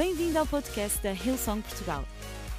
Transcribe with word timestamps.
Bem-vindo 0.00 0.38
ao 0.38 0.46
podcast 0.46 0.98
da 1.02 1.12
Hillsong 1.12 1.60
Portugal. 1.60 2.06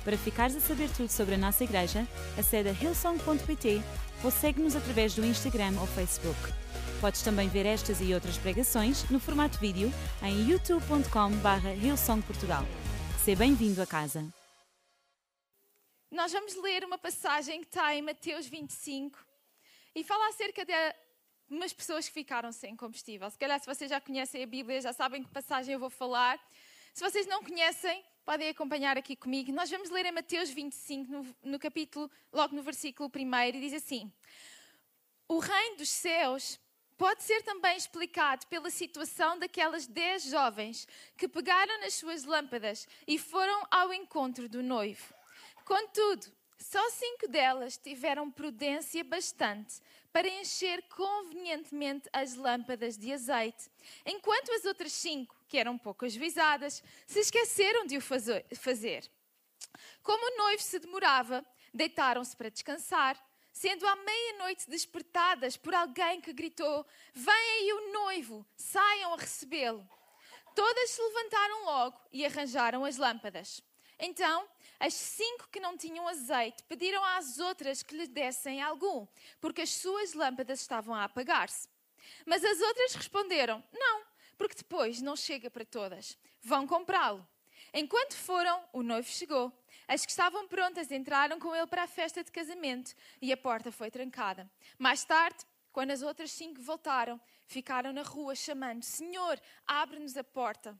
Para 0.03 0.15
ficares 0.15 0.55
a 0.55 0.59
saber 0.59 0.87
tudo 0.95 1.09
sobre 1.09 1.33
a 1.33 1.37
nossa 1.39 1.63
igreja, 1.63 2.07
acede 2.37 2.69
a 2.69 2.71
hillsong.pt 2.71 3.81
ou 4.23 4.29
segue-nos 4.29 4.75
através 4.75 5.15
do 5.15 5.25
Instagram 5.25 5.73
ou 5.81 5.87
Facebook. 5.87 6.37
Podes 7.01 7.23
também 7.23 7.49
ver 7.49 7.65
estas 7.65 7.99
e 7.99 8.13
outras 8.13 8.37
pregações 8.37 9.09
no 9.09 9.19
formato 9.19 9.57
vídeo 9.57 9.91
em 10.21 10.51
youtube.com.br 10.51 11.83
hillsongportugal. 11.83 12.63
Seja 13.25 13.39
bem-vindo 13.39 13.81
a 13.81 13.87
casa. 13.87 14.23
Nós 16.11 16.31
vamos 16.31 16.55
ler 16.57 16.83
uma 16.83 16.99
passagem 16.99 17.61
que 17.61 17.69
está 17.69 17.95
em 17.95 18.03
Mateus 18.03 18.45
25 18.45 19.17
e 19.95 20.03
fala 20.03 20.29
acerca 20.29 20.63
de 20.63 20.73
umas 21.49 21.73
pessoas 21.73 22.07
que 22.07 22.13
ficaram 22.13 22.51
sem 22.51 22.75
combustível. 22.75 23.27
Se 23.31 23.39
calhar, 23.39 23.59
se 23.59 23.65
vocês 23.65 23.89
já 23.89 23.99
conhecem 23.99 24.43
a 24.43 24.45
Bíblia, 24.45 24.79
já 24.79 24.93
sabem 24.93 25.23
que 25.23 25.31
passagem 25.31 25.73
eu 25.73 25.79
vou 25.79 25.89
falar. 25.89 26.39
Se 26.93 27.03
vocês 27.03 27.25
não 27.25 27.43
conhecem, 27.43 28.03
podem 28.25 28.49
acompanhar 28.49 28.97
aqui 28.97 29.15
comigo. 29.15 29.51
Nós 29.51 29.69
vamos 29.69 29.89
ler 29.89 30.05
em 30.05 30.11
Mateus 30.11 30.49
25, 30.49 31.11
no, 31.11 31.35
no 31.43 31.59
capítulo, 31.59 32.11
logo 32.33 32.55
no 32.55 32.61
versículo 32.61 33.09
1, 33.15 33.55
e 33.55 33.59
diz 33.61 33.73
assim: 33.73 34.11
O 35.27 35.39
reino 35.39 35.77
dos 35.77 35.89
céus 35.89 36.59
pode 36.97 37.23
ser 37.23 37.41
também 37.43 37.77
explicado 37.77 38.45
pela 38.47 38.69
situação 38.69 39.39
daquelas 39.39 39.87
dez 39.87 40.23
jovens 40.23 40.87
que 41.17 41.27
pegaram 41.27 41.79
nas 41.79 41.95
suas 41.95 42.25
lâmpadas 42.25 42.87
e 43.07 43.17
foram 43.17 43.65
ao 43.71 43.93
encontro 43.93 44.47
do 44.49 44.61
noivo. 44.61 45.13
Contudo, 45.63 46.27
só 46.59 46.89
cinco 46.91 47.27
delas 47.27 47.77
tiveram 47.77 48.29
prudência 48.29 49.03
bastante 49.03 49.81
para 50.11 50.27
encher 50.27 50.83
convenientemente 50.89 52.09
as 52.11 52.35
lâmpadas 52.35 52.97
de 52.97 53.13
azeite, 53.13 53.71
enquanto 54.05 54.51
as 54.51 54.65
outras 54.65 54.91
cinco, 54.91 55.40
que 55.51 55.57
eram 55.57 55.77
pouco 55.77 56.05
ajuizadas, 56.05 56.81
se 57.05 57.19
esqueceram 57.19 57.85
de 57.85 57.97
o 57.97 58.01
fazer. 58.01 59.11
Como 60.01 60.25
o 60.25 60.37
noivo 60.37 60.63
se 60.63 60.79
demorava, 60.79 61.45
deitaram-se 61.73 62.37
para 62.37 62.49
descansar, 62.49 63.21
sendo 63.51 63.85
à 63.85 63.93
meia-noite 63.97 64.69
despertadas 64.69 65.57
por 65.57 65.75
alguém 65.75 66.21
que 66.21 66.31
gritou: 66.31 66.85
Vem 67.13 67.33
aí 67.33 67.73
o 67.73 67.91
noivo, 67.91 68.47
saiam 68.55 69.13
a 69.13 69.17
recebê-lo. 69.17 69.85
Todas 70.55 70.89
se 70.89 71.01
levantaram 71.01 71.65
logo 71.65 71.99
e 72.13 72.25
arranjaram 72.25 72.85
as 72.85 72.95
lâmpadas. 72.95 73.61
Então, 73.99 74.47
as 74.79 74.93
cinco 74.93 75.49
que 75.49 75.59
não 75.59 75.77
tinham 75.77 76.07
azeite 76.07 76.63
pediram 76.63 77.03
às 77.03 77.39
outras 77.39 77.83
que 77.83 77.95
lhes 77.95 78.07
dessem 78.07 78.61
algum, 78.61 79.05
porque 79.41 79.63
as 79.63 79.71
suas 79.71 80.13
lâmpadas 80.13 80.61
estavam 80.61 80.95
a 80.95 81.03
apagar-se. 81.03 81.67
Mas 82.25 82.41
as 82.41 82.61
outras 82.61 82.95
responderam: 82.95 83.61
Não, 83.73 84.10
porque 84.41 84.55
depois 84.55 85.03
não 85.03 85.15
chega 85.15 85.51
para 85.51 85.63
todas. 85.63 86.17
Vão 86.41 86.65
comprá-lo. 86.65 87.27
Enquanto 87.71 88.15
foram, 88.15 88.59
o 88.73 88.81
noivo 88.81 89.07
chegou. 89.07 89.53
As 89.87 90.03
que 90.03 90.09
estavam 90.09 90.47
prontas 90.47 90.91
entraram 90.91 91.37
com 91.37 91.55
ele 91.55 91.67
para 91.67 91.83
a 91.83 91.87
festa 91.87 92.23
de 92.23 92.31
casamento 92.31 92.95
e 93.21 93.31
a 93.31 93.37
porta 93.37 93.71
foi 93.71 93.91
trancada. 93.91 94.49
Mais 94.79 95.05
tarde, 95.05 95.45
quando 95.71 95.91
as 95.91 96.01
outras 96.01 96.31
cinco 96.31 96.59
voltaram, 96.59 97.21
ficaram 97.45 97.93
na 97.93 98.01
rua 98.01 98.33
chamando: 98.33 98.81
Senhor, 98.81 99.39
abre-nos 99.67 100.17
a 100.17 100.23
porta. 100.23 100.75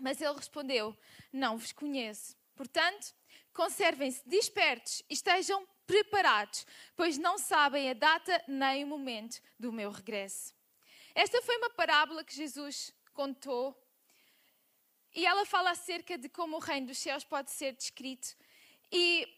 Mas 0.00 0.22
ele 0.22 0.32
respondeu: 0.32 0.96
Não 1.30 1.58
vos 1.58 1.72
conheço. 1.72 2.34
Portanto, 2.56 3.14
conservem-se 3.52 4.26
despertos 4.26 5.02
e 5.10 5.12
estejam 5.12 5.68
preparados, 5.86 6.66
pois 6.96 7.18
não 7.18 7.36
sabem 7.36 7.90
a 7.90 7.92
data 7.92 8.42
nem 8.48 8.82
o 8.82 8.86
momento 8.86 9.42
do 9.60 9.70
meu 9.70 9.90
regresso. 9.90 10.53
Esta 11.14 11.40
foi 11.42 11.56
uma 11.58 11.70
parábola 11.70 12.24
que 12.24 12.34
Jesus 12.34 12.92
contou 13.12 13.80
e 15.14 15.24
ela 15.24 15.46
fala 15.46 15.70
acerca 15.70 16.18
de 16.18 16.28
como 16.28 16.56
o 16.56 16.58
reino 16.58 16.88
dos 16.88 16.98
céus 16.98 17.22
pode 17.22 17.52
ser 17.52 17.72
descrito. 17.72 18.34
E 18.90 19.28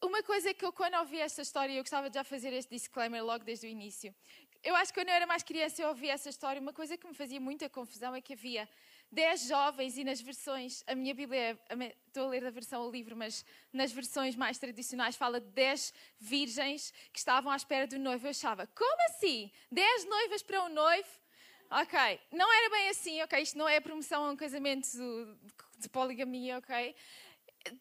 uma 0.00 0.22
coisa 0.22 0.54
que 0.54 0.64
eu, 0.64 0.72
quando 0.72 0.94
ouvi 0.94 1.20
esta 1.20 1.42
história, 1.42 1.74
eu 1.74 1.82
gostava 1.82 2.08
de 2.08 2.14
já 2.14 2.24
fazer 2.24 2.52
este 2.54 2.70
disclaimer 2.70 3.22
logo 3.22 3.44
desde 3.44 3.66
o 3.66 3.70
início. 3.70 4.14
Eu 4.64 4.74
acho 4.74 4.92
que 4.92 5.00
quando 5.00 5.08
eu 5.08 5.14
era 5.14 5.26
mais 5.26 5.42
criança 5.42 5.82
eu 5.82 5.88
ouvi 5.88 6.08
essa 6.08 6.30
história, 6.30 6.60
uma 6.62 6.72
coisa 6.72 6.96
que 6.96 7.06
me 7.06 7.14
fazia 7.14 7.40
muita 7.40 7.68
confusão 7.68 8.14
é 8.14 8.20
que 8.20 8.32
havia 8.32 8.66
dez 9.12 9.46
jovens 9.46 9.98
e 9.98 10.04
nas 10.04 10.22
versões, 10.22 10.82
a 10.86 10.94
minha 10.94 11.14
Bíblia, 11.14 11.60
estou 12.06 12.24
a 12.24 12.28
ler 12.28 12.46
a 12.46 12.50
versão 12.50 12.82
ao 12.82 12.90
livro, 12.90 13.14
mas 13.14 13.44
nas 13.70 13.92
versões 13.92 14.34
mais 14.34 14.58
tradicionais 14.58 15.14
fala 15.14 15.38
de 15.38 15.48
dez 15.48 15.92
virgens 16.18 16.90
que 17.12 17.18
estavam 17.18 17.52
à 17.52 17.56
espera 17.56 17.86
do 17.86 17.98
noivo. 17.98 18.26
Eu 18.26 18.30
achava, 18.30 18.66
como 18.68 19.02
assim? 19.10 19.52
Dez 19.70 20.06
noivas 20.06 20.42
para 20.42 20.64
um 20.64 20.70
noivo? 20.70 21.08
Ok, 21.70 22.20
não 22.32 22.50
era 22.52 22.70
bem 22.70 22.88
assim, 22.88 23.22
ok? 23.22 23.42
Isto 23.42 23.58
não 23.58 23.68
é 23.68 23.80
promoção 23.80 24.24
a 24.24 24.30
um 24.30 24.36
casamento 24.36 24.88
de 25.78 25.88
poligamia, 25.90 26.58
ok? 26.58 26.94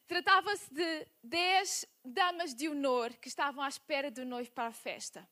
Tratava-se 0.08 0.74
de 0.74 1.08
dez 1.24 1.86
damas 2.03 2.53
de 2.53 2.68
honor 2.68 3.14
que 3.16 3.30
estavam 3.30 3.64
à 3.64 3.68
espera 3.68 4.12
do 4.12 4.25
noivo 4.25 4.52
para 4.52 4.68
a 4.68 4.74
festa. 4.74 5.28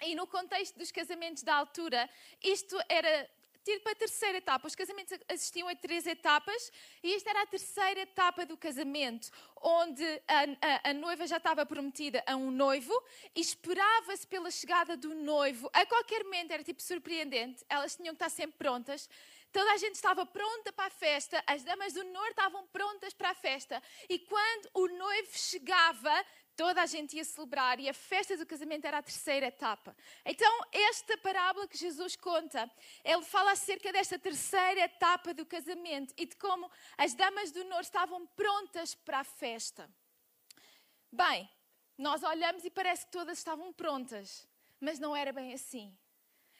E 0.00 0.14
no 0.14 0.26
contexto 0.26 0.76
dos 0.78 0.90
casamentos 0.90 1.42
da 1.44 1.54
altura, 1.54 2.08
isto 2.42 2.76
era 2.88 3.30
ter 3.64 3.80
para 3.80 3.92
a 3.92 3.96
terceira 3.96 4.38
etapa. 4.38 4.66
Os 4.66 4.74
casamentos 4.74 5.18
assistiam 5.28 5.68
a 5.68 5.74
três 5.74 6.06
etapas 6.06 6.72
e 7.02 7.14
esta 7.14 7.30
era 7.30 7.42
a 7.42 7.46
terceira 7.46 8.00
etapa 8.00 8.44
do 8.44 8.56
casamento, 8.56 9.30
onde 9.60 10.04
a, 10.28 10.88
a, 10.88 10.90
a 10.90 10.94
noiva 10.94 11.26
já 11.26 11.36
estava 11.36 11.64
prometida 11.64 12.22
a 12.26 12.36
um 12.36 12.50
noivo 12.50 12.92
e 13.34 13.40
esperava-se 13.40 14.26
pela 14.26 14.50
chegada 14.50 14.96
do 14.96 15.14
noivo. 15.14 15.70
A 15.72 15.86
qualquer 15.86 16.24
momento 16.24 16.52
era 16.52 16.62
tipo 16.62 16.82
surpreendente, 16.82 17.64
elas 17.68 17.96
tinham 17.96 18.14
que 18.14 18.24
estar 18.24 18.30
sempre 18.30 18.56
prontas. 18.58 19.08
Toda 19.52 19.70
a 19.72 19.76
gente 19.76 19.96
estava 19.96 20.24
pronta 20.24 20.72
para 20.72 20.86
a 20.86 20.90
festa, 20.90 21.42
as 21.46 21.62
damas 21.62 21.92
do 21.92 22.02
norte 22.04 22.30
estavam 22.30 22.66
prontas 22.68 23.12
para 23.12 23.30
a 23.30 23.34
festa. 23.34 23.82
E 24.08 24.18
quando 24.18 24.70
o 24.72 24.88
noivo 24.88 25.30
chegava, 25.36 26.24
Toda 26.54 26.82
a 26.82 26.86
gente 26.86 27.16
ia 27.16 27.24
celebrar 27.24 27.80
e 27.80 27.88
a 27.88 27.94
festa 27.94 28.36
do 28.36 28.44
casamento 28.44 28.84
era 28.84 28.98
a 28.98 29.02
terceira 29.02 29.46
etapa. 29.46 29.96
Então, 30.24 30.60
esta 30.70 31.16
parábola 31.16 31.66
que 31.66 31.78
Jesus 31.78 32.14
conta, 32.14 32.70
ele 33.02 33.22
fala 33.22 33.52
acerca 33.52 33.90
desta 33.90 34.18
terceira 34.18 34.82
etapa 34.82 35.32
do 35.32 35.46
casamento 35.46 36.12
e 36.16 36.26
de 36.26 36.36
como 36.36 36.70
as 36.98 37.14
damas 37.14 37.50
do 37.50 37.64
norte 37.64 37.84
estavam 37.84 38.26
prontas 38.26 38.94
para 38.94 39.20
a 39.20 39.24
festa. 39.24 39.88
Bem, 41.10 41.48
nós 41.96 42.22
olhamos 42.22 42.64
e 42.64 42.70
parece 42.70 43.06
que 43.06 43.12
todas 43.12 43.38
estavam 43.38 43.72
prontas, 43.72 44.46
mas 44.78 44.98
não 44.98 45.16
era 45.16 45.32
bem 45.32 45.54
assim. 45.54 45.96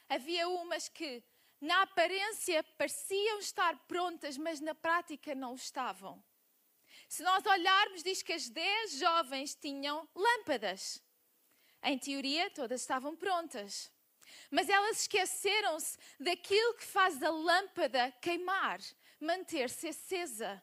Havia 0.09 0.49
umas 0.49 0.89
que, 0.89 1.23
na 1.61 1.83
aparência, 1.83 2.63
pareciam 2.79 3.39
estar 3.39 3.77
prontas, 3.87 4.39
mas 4.39 4.61
na 4.61 4.75
prática 4.75 5.35
não 5.35 5.55
estavam. 5.55 6.23
Se 7.13 7.23
nós 7.23 7.45
olharmos, 7.45 8.03
diz 8.03 8.23
que 8.23 8.33
as 8.33 8.49
dez 8.49 8.93
jovens 8.93 9.55
tinham 9.55 10.09
lâmpadas. 10.15 10.99
Em 11.83 11.99
teoria, 11.99 12.49
todas 12.53 12.81
estavam 12.81 13.15
prontas. 13.15 13.93
Mas 14.51 14.67
elas 14.71 15.03
esqueceram-se 15.03 15.99
daquilo 16.19 16.73
que 16.73 16.85
faz 16.85 17.23
a 17.23 17.29
lâmpada 17.29 18.11
queimar, 18.13 18.81
manter-se 19.21 19.89
acesa. 19.89 20.63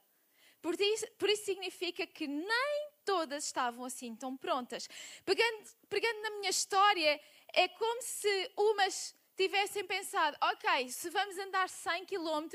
Por 0.59 0.73
isso, 0.73 1.05
por 1.19 1.29
isso, 1.29 1.45
significa 1.45 2.07
que 2.07 2.27
nem 2.27 2.91
todas 3.05 3.45
estavam 3.45 3.85
assim 3.85 4.15
tão 4.15 4.35
prontas. 4.35 4.89
Pegando, 5.23 5.69
pegando 5.87 6.19
na 6.23 6.31
minha 6.31 6.49
história, 6.49 7.21
é 7.53 7.67
como 7.67 8.01
se 8.01 8.51
umas 8.57 9.15
tivessem 9.37 9.85
pensado: 9.85 10.35
ok, 10.41 10.89
se 10.89 11.11
vamos 11.11 11.37
andar 11.37 11.69
100 11.69 12.07
km, 12.07 12.49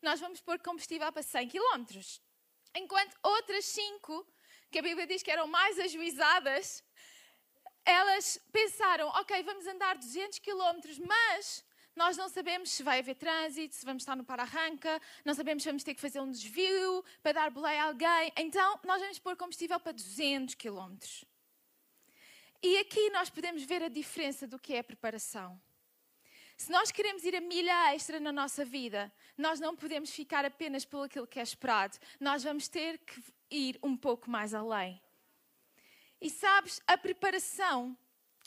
nós 0.00 0.20
vamos 0.20 0.40
pôr 0.40 0.60
combustível 0.60 1.10
para 1.10 1.24
100 1.24 1.48
km. 1.48 2.29
Enquanto 2.74 3.16
outras 3.22 3.64
cinco, 3.64 4.26
que 4.70 4.78
a 4.78 4.82
Bíblia 4.82 5.06
diz 5.06 5.22
que 5.22 5.30
eram 5.30 5.46
mais 5.46 5.78
ajuizadas, 5.78 6.84
elas 7.84 8.40
pensaram: 8.52 9.08
ok, 9.08 9.42
vamos 9.42 9.66
andar 9.66 9.96
200 9.96 10.38
quilómetros, 10.38 10.98
mas 10.98 11.64
nós 11.96 12.16
não 12.16 12.28
sabemos 12.28 12.70
se 12.70 12.82
vai 12.82 13.00
haver 13.00 13.16
trânsito, 13.16 13.74
se 13.74 13.84
vamos 13.84 14.02
estar 14.02 14.16
no 14.16 14.24
para-arranca, 14.24 15.00
não 15.24 15.34
sabemos 15.34 15.62
se 15.62 15.68
vamos 15.68 15.82
ter 15.82 15.94
que 15.94 16.00
fazer 16.00 16.20
um 16.20 16.30
desvio 16.30 17.04
para 17.22 17.32
dar 17.32 17.50
boleia 17.50 17.82
a 17.82 17.86
alguém. 17.86 18.32
Então, 18.36 18.80
nós 18.84 19.00
vamos 19.00 19.18
pôr 19.18 19.36
combustível 19.36 19.78
para 19.80 19.92
200 19.92 20.54
quilómetros. 20.54 21.24
E 22.62 22.78
aqui 22.78 23.10
nós 23.10 23.30
podemos 23.30 23.62
ver 23.64 23.82
a 23.82 23.88
diferença 23.88 24.46
do 24.46 24.58
que 24.58 24.74
é 24.74 24.82
preparação. 24.82 25.60
Se 26.60 26.70
nós 26.70 26.90
queremos 26.90 27.24
ir 27.24 27.34
a 27.34 27.40
milha 27.40 27.94
extra 27.94 28.20
na 28.20 28.30
nossa 28.30 28.66
vida, 28.66 29.10
nós 29.34 29.58
não 29.58 29.74
podemos 29.74 30.10
ficar 30.10 30.44
apenas 30.44 30.84
pelo 30.84 31.04
aquilo 31.04 31.26
que 31.26 31.40
é 31.40 31.42
esperado. 31.42 31.96
Nós 32.20 32.44
vamos 32.44 32.68
ter 32.68 32.98
que 32.98 33.18
ir 33.50 33.78
um 33.82 33.96
pouco 33.96 34.30
mais 34.30 34.52
além. 34.52 35.00
E 36.20 36.28
sabes, 36.28 36.78
a 36.86 36.98
preparação, 36.98 37.96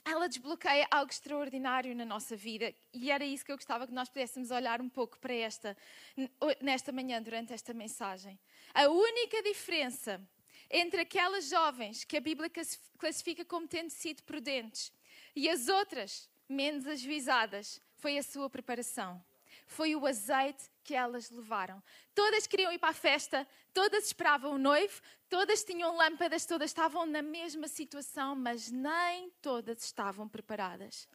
ela 0.05 0.29
desbloqueia 0.29 0.87
algo 0.91 1.11
extraordinário 1.11 1.95
na 1.95 2.05
nossa 2.05 2.35
vida. 2.35 2.71
E 2.93 3.09
era 3.09 3.25
isso 3.25 3.43
que 3.43 3.51
eu 3.51 3.57
gostava 3.57 3.87
que 3.87 3.93
nós 3.93 4.09
pudéssemos 4.09 4.51
olhar 4.51 4.79
um 4.79 4.89
pouco 4.89 5.17
para 5.17 5.33
esta, 5.33 5.75
nesta 6.61 6.91
manhã, 6.91 7.19
durante 7.19 7.51
esta 7.51 7.73
mensagem. 7.73 8.39
A 8.75 8.89
única 8.89 9.41
diferença 9.41 10.21
entre 10.69 11.01
aquelas 11.01 11.49
jovens 11.49 12.03
que 12.03 12.15
a 12.15 12.21
Bíblia 12.21 12.51
classifica 12.99 13.43
como 13.43 13.67
tendo 13.67 13.89
sido 13.89 14.21
prudentes 14.21 14.93
e 15.35 15.49
as 15.49 15.67
outras 15.67 16.29
menos 16.47 16.85
ajuizadas 16.85 17.81
foi 18.03 18.17
a 18.17 18.23
sua 18.23 18.49
preparação. 18.49 19.23
foi 19.65 19.95
o 19.95 20.05
azeite 20.05 20.69
que 20.83 20.93
elas 20.93 21.29
levaram. 21.29 21.81
Todas 22.13 22.45
queriam 22.45 22.71
ir 22.73 22.77
para 22.77 22.89
a 22.89 22.93
festa, 22.93 23.47
todas 23.73 24.07
esperavam 24.07 24.55
o 24.55 24.57
noivo, 24.57 25.01
todas 25.29 25.63
tinham 25.63 25.95
lâmpadas, 25.95 26.45
todas 26.45 26.69
estavam 26.69 27.05
na 27.05 27.21
mesma 27.21 27.67
situação, 27.69 28.35
mas 28.35 28.69
nem 28.69 29.29
todas 29.41 29.85
estavam 29.85 30.27
preparadas. 30.27 31.07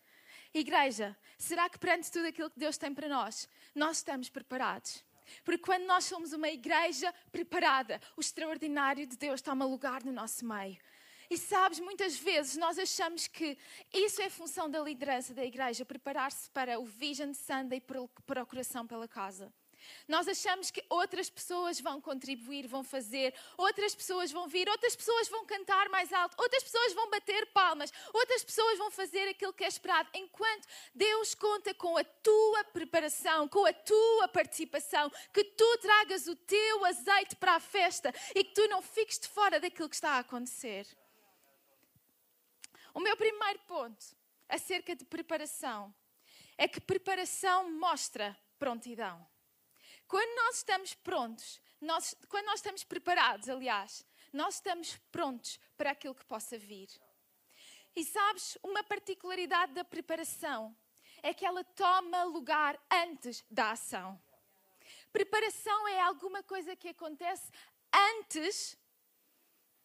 Igreja, 0.55 1.15
será 1.37 1.69
que 1.69 1.79
perante 1.79 2.11
tudo 2.11 2.27
aquilo 2.29 2.49
que 2.49 2.59
Deus 2.59 2.79
tem 2.79 2.95
para 2.95 3.07
nós, 3.07 3.47
nós 3.75 3.99
estamos 3.99 4.31
preparados? 4.31 5.05
Porque 5.45 5.63
quando 5.63 5.85
nós 5.85 6.05
somos 6.05 6.33
uma 6.33 6.49
igreja 6.49 7.13
preparada, 7.31 8.01
o 8.17 8.21
extraordinário 8.21 9.07
de 9.07 9.17
Deus 9.17 9.43
toma 9.43 9.67
lugar 9.67 10.03
no 10.03 10.13
nosso 10.13 10.43
meio. 10.47 10.79
E 11.31 11.37
sabes, 11.37 11.79
muitas 11.79 12.17
vezes 12.17 12.57
nós 12.57 12.79
achamos 12.79 13.27
que 13.27 13.59
isso 13.93 14.23
é 14.23 14.31
função 14.31 14.71
da 14.71 14.81
liderança 14.81 15.35
da 15.35 15.45
igreja, 15.45 15.85
preparar-se 15.85 16.49
para 16.51 16.79
o 16.79 16.85
Vision 16.85 17.35
Sunday 17.35 17.81
para 17.81 18.01
o 18.01 18.47
coração 18.47 18.87
pela 18.87 19.07
casa. 19.07 19.53
Nós 20.07 20.27
achamos 20.27 20.71
que 20.71 20.85
outras 20.89 21.31
pessoas 21.31 21.81
vão 21.81 22.01
contribuir, 22.01 22.67
vão 22.67 22.83
fazer, 22.83 23.35
outras 23.57 23.95
pessoas 23.95 24.31
vão 24.31 24.49
vir, 24.49 24.69
outras 24.69 24.97
pessoas 24.97 25.29
vão 25.29 25.45
cantar 25.45 25.89
mais 25.89 26.13
alto, 26.13 26.37
outras 26.41 26.63
pessoas 26.63 26.93
vão 26.95 27.11
bater 27.11 27.47
palmas, 27.53 27.93
outras 28.13 28.43
pessoas 28.43 28.79
vão 28.79 28.91
fazer 28.91 29.29
aquilo 29.29 29.53
que 29.53 29.65
é 29.65 29.69
esperado, 29.69 30.09
enquanto 30.15 30.67
Deus 30.95 31.35
conta 31.35 31.75
com 31.75 31.97
a 31.97 32.05
tua 32.05 32.65
preparação, 32.65 33.49
com 33.49 33.65
a 33.67 33.73
tua 33.73 34.29
participação, 34.29 35.11
que 35.33 35.45
tu 35.45 35.79
tragas 35.79 36.27
o 36.27 36.37
teu 36.37 36.85
azeite 36.85 37.37
para 37.37 37.55
a 37.55 37.61
festa 37.61 38.13
e 38.35 38.45
que 38.45 38.55
tu 38.55 38.67
não 38.69 38.83
fiques 38.83 39.19
de 39.19 39.29
fora 39.29 39.61
daquilo 39.61 39.89
que 39.89 39.95
está 39.95 40.13
a 40.13 40.19
acontecer. 40.21 40.87
O 42.99 43.01
meu 43.01 43.17
primeiro 43.17 43.61
ponto 43.61 44.05
acerca 44.49 44.97
de 44.97 45.05
preparação 45.05 45.95
é 46.57 46.67
que 46.67 46.81
preparação 46.81 47.71
mostra 47.79 48.37
prontidão. 48.59 49.25
Quando 50.09 50.35
nós 50.35 50.57
estamos 50.57 50.95
prontos, 50.95 51.61
nós, 51.81 52.17
quando 52.29 52.47
nós 52.47 52.57
estamos 52.57 52.83
preparados, 52.83 53.49
aliás, 53.49 54.05
nós 54.33 54.57
estamos 54.57 54.97
prontos 55.13 55.61
para 55.77 55.93
aquilo 55.93 56.13
que 56.13 56.25
possa 56.25 56.59
vir. 56.59 56.89
E 57.95 58.05
sabes, 58.05 58.59
uma 58.65 58.83
particularidade 58.83 59.75
da 59.75 59.85
preparação 59.85 60.77
é 61.23 61.33
que 61.33 61.47
ela 61.47 61.63
toma 61.63 62.25
lugar 62.25 62.77
antes 62.91 63.45
da 63.49 63.71
ação. 63.71 64.21
Preparação 65.13 65.87
é 65.87 66.01
alguma 66.01 66.43
coisa 66.43 66.75
que 66.75 66.89
acontece 66.89 67.49
antes 67.95 68.77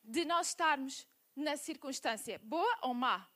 de 0.03 0.25
nós 0.25 0.47
estarmos 0.47 1.07
na 1.35 1.57
circunstância, 1.57 2.39
boa 2.43 2.77
ou 2.81 2.93
má. 2.93 3.27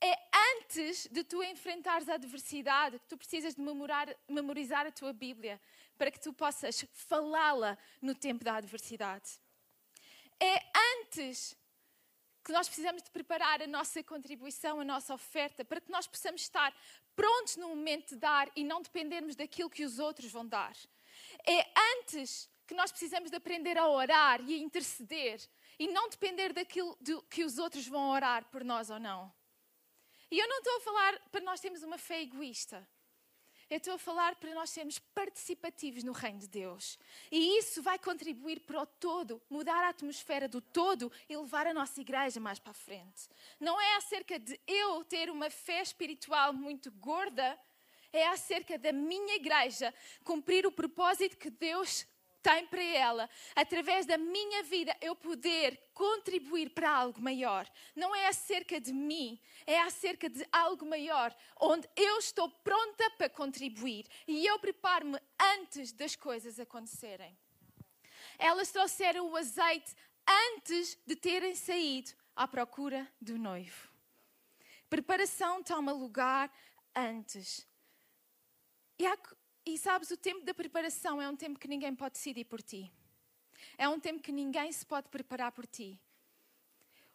É 0.00 0.18
antes 0.60 1.06
de 1.10 1.22
tu 1.22 1.42
enfrentares 1.42 2.08
a 2.08 2.14
adversidade 2.14 2.98
que 2.98 3.06
tu 3.06 3.18
precisas 3.18 3.54
de 3.54 3.60
memorar, 3.60 4.08
memorizar 4.28 4.86
a 4.86 4.90
tua 4.90 5.12
Bíblia 5.12 5.60
para 5.98 6.10
que 6.10 6.18
tu 6.18 6.32
possas 6.32 6.86
falá-la 6.92 7.76
no 8.00 8.14
tempo 8.14 8.42
da 8.42 8.54
adversidade. 8.54 9.38
É 10.40 10.62
antes 11.02 11.54
que 12.42 12.52
nós 12.52 12.66
precisamos 12.66 13.02
de 13.02 13.10
preparar 13.10 13.60
a 13.60 13.66
nossa 13.66 14.02
contribuição, 14.02 14.80
a 14.80 14.84
nossa 14.84 15.12
oferta, 15.12 15.64
para 15.64 15.80
que 15.80 15.90
nós 15.90 16.06
possamos 16.06 16.40
estar 16.40 16.74
prontos 17.14 17.56
no 17.56 17.68
momento 17.68 18.10
de 18.10 18.16
dar 18.16 18.50
e 18.56 18.64
não 18.64 18.80
dependermos 18.80 19.36
daquilo 19.36 19.68
que 19.68 19.84
os 19.84 19.98
outros 19.98 20.32
vão 20.32 20.46
dar. 20.46 20.74
É 21.46 21.66
antes 21.98 22.48
que 22.66 22.74
nós 22.74 22.90
precisamos 22.90 23.30
de 23.30 23.36
aprender 23.36 23.76
a 23.76 23.86
orar 23.88 24.40
e 24.40 24.54
a 24.54 24.58
interceder 24.58 25.40
e 25.80 25.88
não 25.88 26.10
depender 26.10 26.52
daquilo 26.52 26.94
que 27.30 27.42
os 27.42 27.56
outros 27.56 27.88
vão 27.88 28.10
orar 28.10 28.44
por 28.50 28.62
nós 28.62 28.90
ou 28.90 29.00
não. 29.00 29.32
E 30.30 30.38
eu 30.38 30.46
não 30.46 30.58
estou 30.58 30.76
a 30.76 30.80
falar 30.80 31.18
para 31.32 31.40
nós 31.40 31.58
termos 31.58 31.82
uma 31.82 31.96
fé 31.96 32.20
egoísta. 32.20 32.86
Eu 33.70 33.78
estou 33.78 33.94
a 33.94 33.98
falar 33.98 34.34
para 34.34 34.52
nós 34.52 34.68
sermos 34.68 34.98
participativos 34.98 36.04
no 36.04 36.12
reino 36.12 36.40
de 36.40 36.48
Deus. 36.48 36.98
E 37.32 37.56
isso 37.56 37.82
vai 37.82 37.98
contribuir 37.98 38.60
para 38.60 38.82
o 38.82 38.84
todo, 38.84 39.40
mudar 39.48 39.82
a 39.82 39.88
atmosfera 39.88 40.46
do 40.46 40.60
todo 40.60 41.10
e 41.26 41.36
levar 41.36 41.66
a 41.66 41.72
nossa 41.72 41.98
igreja 41.98 42.38
mais 42.38 42.58
para 42.58 42.72
a 42.72 42.74
frente. 42.74 43.30
Não 43.58 43.80
é 43.80 43.96
acerca 43.96 44.38
de 44.38 44.60
eu 44.66 45.02
ter 45.04 45.30
uma 45.30 45.48
fé 45.48 45.80
espiritual 45.80 46.52
muito 46.52 46.90
gorda, 46.90 47.58
é 48.12 48.26
acerca 48.26 48.76
da 48.76 48.92
minha 48.92 49.36
igreja 49.36 49.94
cumprir 50.24 50.66
o 50.66 50.72
propósito 50.72 51.38
que 51.38 51.48
Deus 51.48 52.06
tem 52.42 52.66
para 52.66 52.82
ela, 52.82 53.28
através 53.54 54.06
da 54.06 54.16
minha 54.16 54.62
vida, 54.62 54.96
eu 55.00 55.14
poder 55.14 55.80
contribuir 55.92 56.70
para 56.70 56.90
algo 56.90 57.20
maior. 57.20 57.70
Não 57.94 58.14
é 58.14 58.26
acerca 58.28 58.80
de 58.80 58.92
mim, 58.92 59.40
é 59.66 59.80
acerca 59.80 60.28
de 60.28 60.46
algo 60.50 60.86
maior, 60.86 61.34
onde 61.60 61.88
eu 61.96 62.18
estou 62.18 62.48
pronta 62.48 63.10
para 63.10 63.28
contribuir 63.28 64.06
e 64.26 64.46
eu 64.46 64.58
preparo-me 64.58 65.18
antes 65.58 65.92
das 65.92 66.16
coisas 66.16 66.58
acontecerem. 66.58 67.36
Elas 68.38 68.70
trouxeram 68.70 69.28
o 69.28 69.36
azeite 69.36 69.94
antes 70.26 70.98
de 71.06 71.16
terem 71.16 71.54
saído 71.54 72.12
à 72.34 72.48
procura 72.48 73.06
do 73.20 73.38
noivo. 73.38 73.90
Preparação 74.88 75.62
toma 75.62 75.92
lugar 75.92 76.52
antes. 76.94 77.66
E 78.98 79.06
há 79.06 79.16
e 79.64 79.76
sabes, 79.78 80.10
o 80.10 80.16
tempo 80.16 80.44
da 80.44 80.54
preparação 80.54 81.20
é 81.20 81.28
um 81.28 81.36
tempo 81.36 81.58
que 81.58 81.68
ninguém 81.68 81.94
pode 81.94 82.14
decidir 82.14 82.44
por 82.44 82.62
ti. 82.62 82.90
É 83.76 83.88
um 83.88 84.00
tempo 84.00 84.22
que 84.22 84.32
ninguém 84.32 84.72
se 84.72 84.84
pode 84.84 85.08
preparar 85.08 85.52
por 85.52 85.66
ti. 85.66 86.00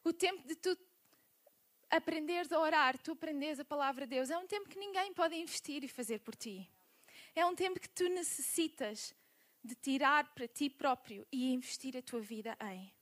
O 0.03 0.13
tempo 0.13 0.47
de 0.47 0.56
tu 0.56 0.77
aprenderes 1.89 2.51
a 2.51 2.59
orar, 2.59 2.97
tu 2.97 3.12
aprenderes 3.13 3.59
a 3.59 3.65
palavra 3.65 4.06
de 4.06 4.15
Deus, 4.15 4.30
é 4.30 4.38
um 4.38 4.47
tempo 4.47 4.69
que 4.69 4.77
ninguém 4.77 5.13
pode 5.13 5.36
investir 5.36 5.83
e 5.83 5.88
fazer 5.88 6.19
por 6.19 6.36
ti. 6.36 6.69
É 7.33 7.45
um 7.45 7.56
tempo 7.56 7.80
que 7.80 7.89
tu 7.89 8.07
necessitas 8.09 9.15
de 9.63 9.75
tirar 9.75 10.33
para 10.36 10.47
ti 10.47 10.69
próprio 10.69 11.25
e 11.31 11.51
investir 11.51 11.97
a 11.97 12.01
tua 12.01 12.21
vida 12.21 12.56
em. 12.71 12.94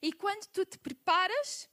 E 0.00 0.12
quando 0.12 0.46
tu 0.46 0.64
te 0.64 0.78
preparas, 0.78 1.68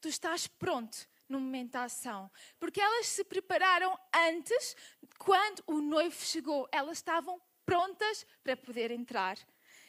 tu 0.00 0.08
estás 0.08 0.46
pronto 0.46 1.08
no 1.28 1.40
momento 1.40 1.72
da 1.72 1.84
ação. 1.84 2.30
Porque 2.58 2.80
elas 2.80 3.06
se 3.06 3.24
prepararam 3.24 3.98
antes, 4.14 4.76
quando 5.18 5.62
o 5.66 5.80
noivo 5.80 6.16
chegou, 6.24 6.68
elas 6.70 6.98
estavam 6.98 7.40
prontas 7.64 8.26
para 8.42 8.56
poder 8.56 8.90
entrar. 8.90 9.38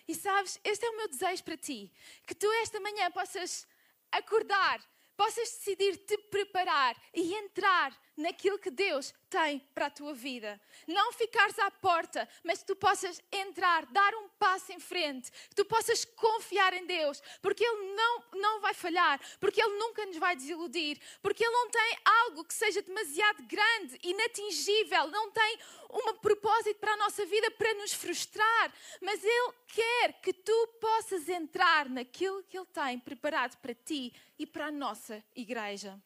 E 0.07 0.13
sabes, 0.13 0.59
este 0.63 0.85
é 0.85 0.89
o 0.89 0.97
meu 0.97 1.07
desejo 1.07 1.43
para 1.43 1.57
ti: 1.57 1.91
que 2.25 2.35
tu 2.35 2.51
esta 2.61 2.79
manhã 2.79 3.09
possas 3.11 3.67
acordar 4.11 4.79
possas 5.15 5.49
decidir 5.49 5.97
te 5.97 6.17
preparar 6.17 6.95
e 7.13 7.33
entrar 7.35 7.97
naquilo 8.17 8.59
que 8.59 8.71
Deus 8.71 9.13
tem 9.29 9.59
para 9.73 9.87
a 9.87 9.89
tua 9.89 10.13
vida. 10.13 10.59
Não 10.87 11.11
ficares 11.11 11.57
à 11.59 11.69
porta, 11.69 12.27
mas 12.43 12.59
que 12.59 12.67
tu 12.67 12.75
possas 12.75 13.21
entrar, 13.31 13.85
dar 13.87 14.13
um 14.15 14.29
passo 14.39 14.71
em 14.71 14.79
frente, 14.79 15.31
que 15.49 15.55
tu 15.55 15.65
possas 15.65 16.05
confiar 16.05 16.73
em 16.73 16.85
Deus, 16.85 17.21
porque 17.41 17.63
Ele 17.63 17.93
não, 17.93 18.23
não 18.33 18.61
vai 18.61 18.73
falhar, 18.73 19.19
porque 19.39 19.61
Ele 19.61 19.77
nunca 19.77 20.05
nos 20.05 20.17
vai 20.17 20.35
desiludir, 20.35 20.99
porque 21.21 21.43
Ele 21.43 21.53
não 21.53 21.69
tem 21.69 21.97
algo 22.05 22.45
que 22.45 22.53
seja 22.53 22.81
demasiado 22.81 23.43
grande, 23.43 23.99
inatingível, 24.03 25.07
não 25.07 25.31
tem 25.31 25.59
um 25.91 26.13
propósito 26.15 26.79
para 26.79 26.93
a 26.93 26.97
nossa 26.97 27.25
vida 27.25 27.51
para 27.51 27.73
nos 27.75 27.93
frustrar, 27.93 28.73
mas 29.01 29.23
Ele 29.23 29.53
quer 29.67 30.13
que 30.21 30.33
tu 30.33 30.67
possas 30.79 31.27
entrar 31.27 31.89
naquilo 31.89 32.43
que 32.43 32.57
Ele 32.57 32.67
tem 32.67 32.99
preparado 32.99 33.57
para 33.57 33.73
ti 33.73 34.13
e 34.37 34.45
para 34.45 34.67
a 34.67 34.71
nossa 34.71 35.23
igreja. 35.35 36.01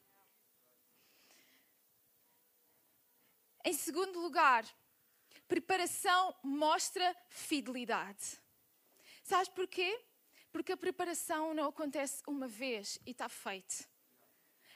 Em 3.64 3.72
segundo 3.72 4.18
lugar, 4.20 4.64
preparação 5.46 6.34
mostra 6.42 7.16
fidelidade. 7.28 8.40
Sabes 9.22 9.48
porquê? 9.48 10.02
Porque 10.50 10.72
a 10.72 10.76
preparação 10.76 11.54
não 11.54 11.68
acontece 11.68 12.22
uma 12.26 12.48
vez 12.48 12.98
e 13.06 13.10
está 13.10 13.28
feito. 13.28 13.88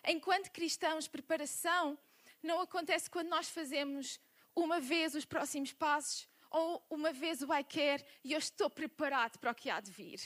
Enquanto 0.07 0.50
cristãos, 0.50 1.09
preparação 1.09 1.99
não 2.43 2.61
acontece 2.61 3.09
quando 3.09 3.29
nós 3.29 3.49
fazemos 3.49 4.21
uma 4.55 4.79
vez 4.79 5.14
os 5.14 5.25
próximos 5.25 5.73
passos 5.73 6.29
ou 6.50 6.85
uma 6.91 7.12
vez 7.12 7.43
o 7.43 7.53
I 7.53 7.64
care 7.64 8.05
e 8.23 8.33
eu 8.33 8.38
estou 8.38 8.69
preparado 8.69 9.38
para 9.38 9.50
o 9.50 9.55
que 9.55 9.71
há 9.71 9.81
de 9.81 9.91
vir. 9.91 10.21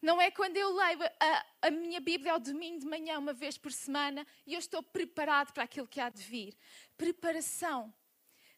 Não 0.00 0.20
é 0.20 0.30
quando 0.30 0.56
eu 0.56 0.74
leio 0.74 0.98
a, 1.02 1.46
a, 1.62 1.70
minha 1.70 2.00
Bíblia 2.00 2.32
ao 2.32 2.38
domingo 2.38 2.78
de 2.78 2.86
manhã, 2.86 3.18
uma 3.18 3.32
vez 3.32 3.58
por 3.58 3.72
semana, 3.72 4.26
e 4.46 4.54
eu 4.54 4.58
estou 4.58 4.82
preparado 4.82 5.52
para 5.52 5.64
aquilo 5.64 5.88
que 5.88 6.00
há 6.00 6.08
de 6.08 6.22
vir. 6.22 6.56
Preparação 6.96 7.92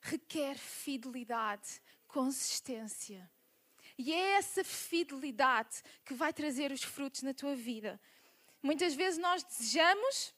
requer 0.03 0.57
fidelidade, 0.57 1.81
consistência. 2.07 3.31
E 3.97 4.13
é 4.13 4.33
essa 4.33 4.65
fidelidade 4.65 5.83
que 6.05 6.15
vai 6.15 6.33
trazer 6.33 6.73
os 6.73 6.83
frutos 6.83 7.23
na 7.23 7.35
tua 7.35 7.55
vida. 7.55 8.01
Muitas 8.63 8.95
vezes 8.95 9.19
nós 9.19 9.43
desejamos 9.43 10.35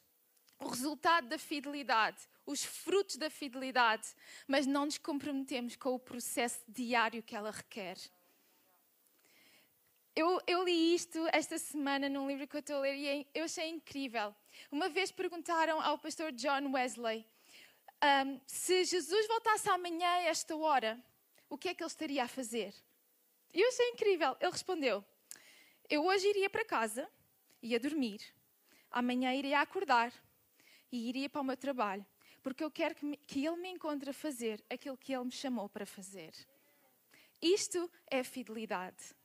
o 0.59 0.67
resultado 0.67 1.27
da 1.27 1.37
fidelidade, 1.37 2.27
os 2.45 2.63
frutos 2.63 3.17
da 3.17 3.29
fidelidade, 3.29 4.07
mas 4.47 4.65
não 4.65 4.85
nos 4.85 4.97
comprometemos 4.97 5.75
com 5.75 5.93
o 5.93 5.99
processo 5.99 6.61
diário 6.67 7.23
que 7.23 7.35
ela 7.35 7.51
requer. 7.51 7.97
Eu, 10.15 10.39
eu, 10.45 10.63
li 10.63 10.93
isto 10.93 11.27
esta 11.33 11.57
semana 11.57 12.07
num 12.07 12.27
livro 12.27 12.47
que 12.47 12.55
eu 12.55 12.59
estou 12.59 12.75
a 12.75 12.79
ler 12.81 12.95
e 12.95 13.07
é 13.07 13.25
eu 13.33 13.45
achei 13.45 13.67
incrível. 13.67 14.35
Uma 14.71 14.87
vez 14.87 15.11
perguntaram 15.11 15.81
ao 15.81 15.97
pastor 15.97 16.31
John 16.31 16.71
Wesley 16.71 17.25
um, 18.03 18.39
se 18.45 18.83
Jesus 18.83 19.27
voltasse 19.27 19.67
amanhã 19.69 20.07
a 20.07 20.21
esta 20.23 20.55
hora, 20.55 21.03
o 21.49 21.57
que 21.57 21.69
é 21.69 21.73
que 21.73 21.81
ele 21.81 21.87
estaria 21.87 22.23
a 22.23 22.27
fazer? 22.27 22.75
E 23.51 23.61
eu 23.61 23.67
achei 23.69 23.89
incrível. 23.89 24.37
Ele 24.39 24.51
respondeu: 24.51 25.03
Eu 25.89 26.05
hoje 26.05 26.27
iria 26.27 26.49
para 26.49 26.63
casa, 26.63 27.09
ia 27.59 27.79
dormir, 27.79 28.21
amanhã 28.91 29.33
iria 29.33 29.61
acordar 29.61 30.13
e 30.91 31.09
iria 31.09 31.27
para 31.27 31.41
o 31.41 31.43
meu 31.43 31.57
trabalho, 31.57 32.05
porque 32.43 32.63
eu 32.63 32.69
quero 32.69 32.93
que, 32.93 33.03
me, 33.03 33.17
que 33.17 33.43
ele 33.43 33.55
me 33.55 33.69
encontre 33.69 34.11
a 34.11 34.13
fazer 34.13 34.63
aquilo 34.69 34.95
que 34.95 35.11
ele 35.11 35.25
me 35.25 35.31
chamou 35.31 35.67
para 35.67 35.87
fazer. 35.87 36.33
Isto 37.41 37.89
é 38.11 38.23
fidelidade. 38.23 39.15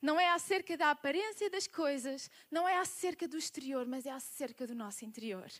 Não 0.00 0.18
é 0.18 0.30
acerca 0.30 0.76
da 0.76 0.90
aparência 0.90 1.50
das 1.50 1.66
coisas, 1.66 2.30
não 2.50 2.66
é 2.66 2.78
acerca 2.78 3.28
do 3.28 3.36
exterior, 3.36 3.86
mas 3.86 4.06
é 4.06 4.10
acerca 4.10 4.66
do 4.66 4.74
nosso 4.74 5.04
interior. 5.04 5.50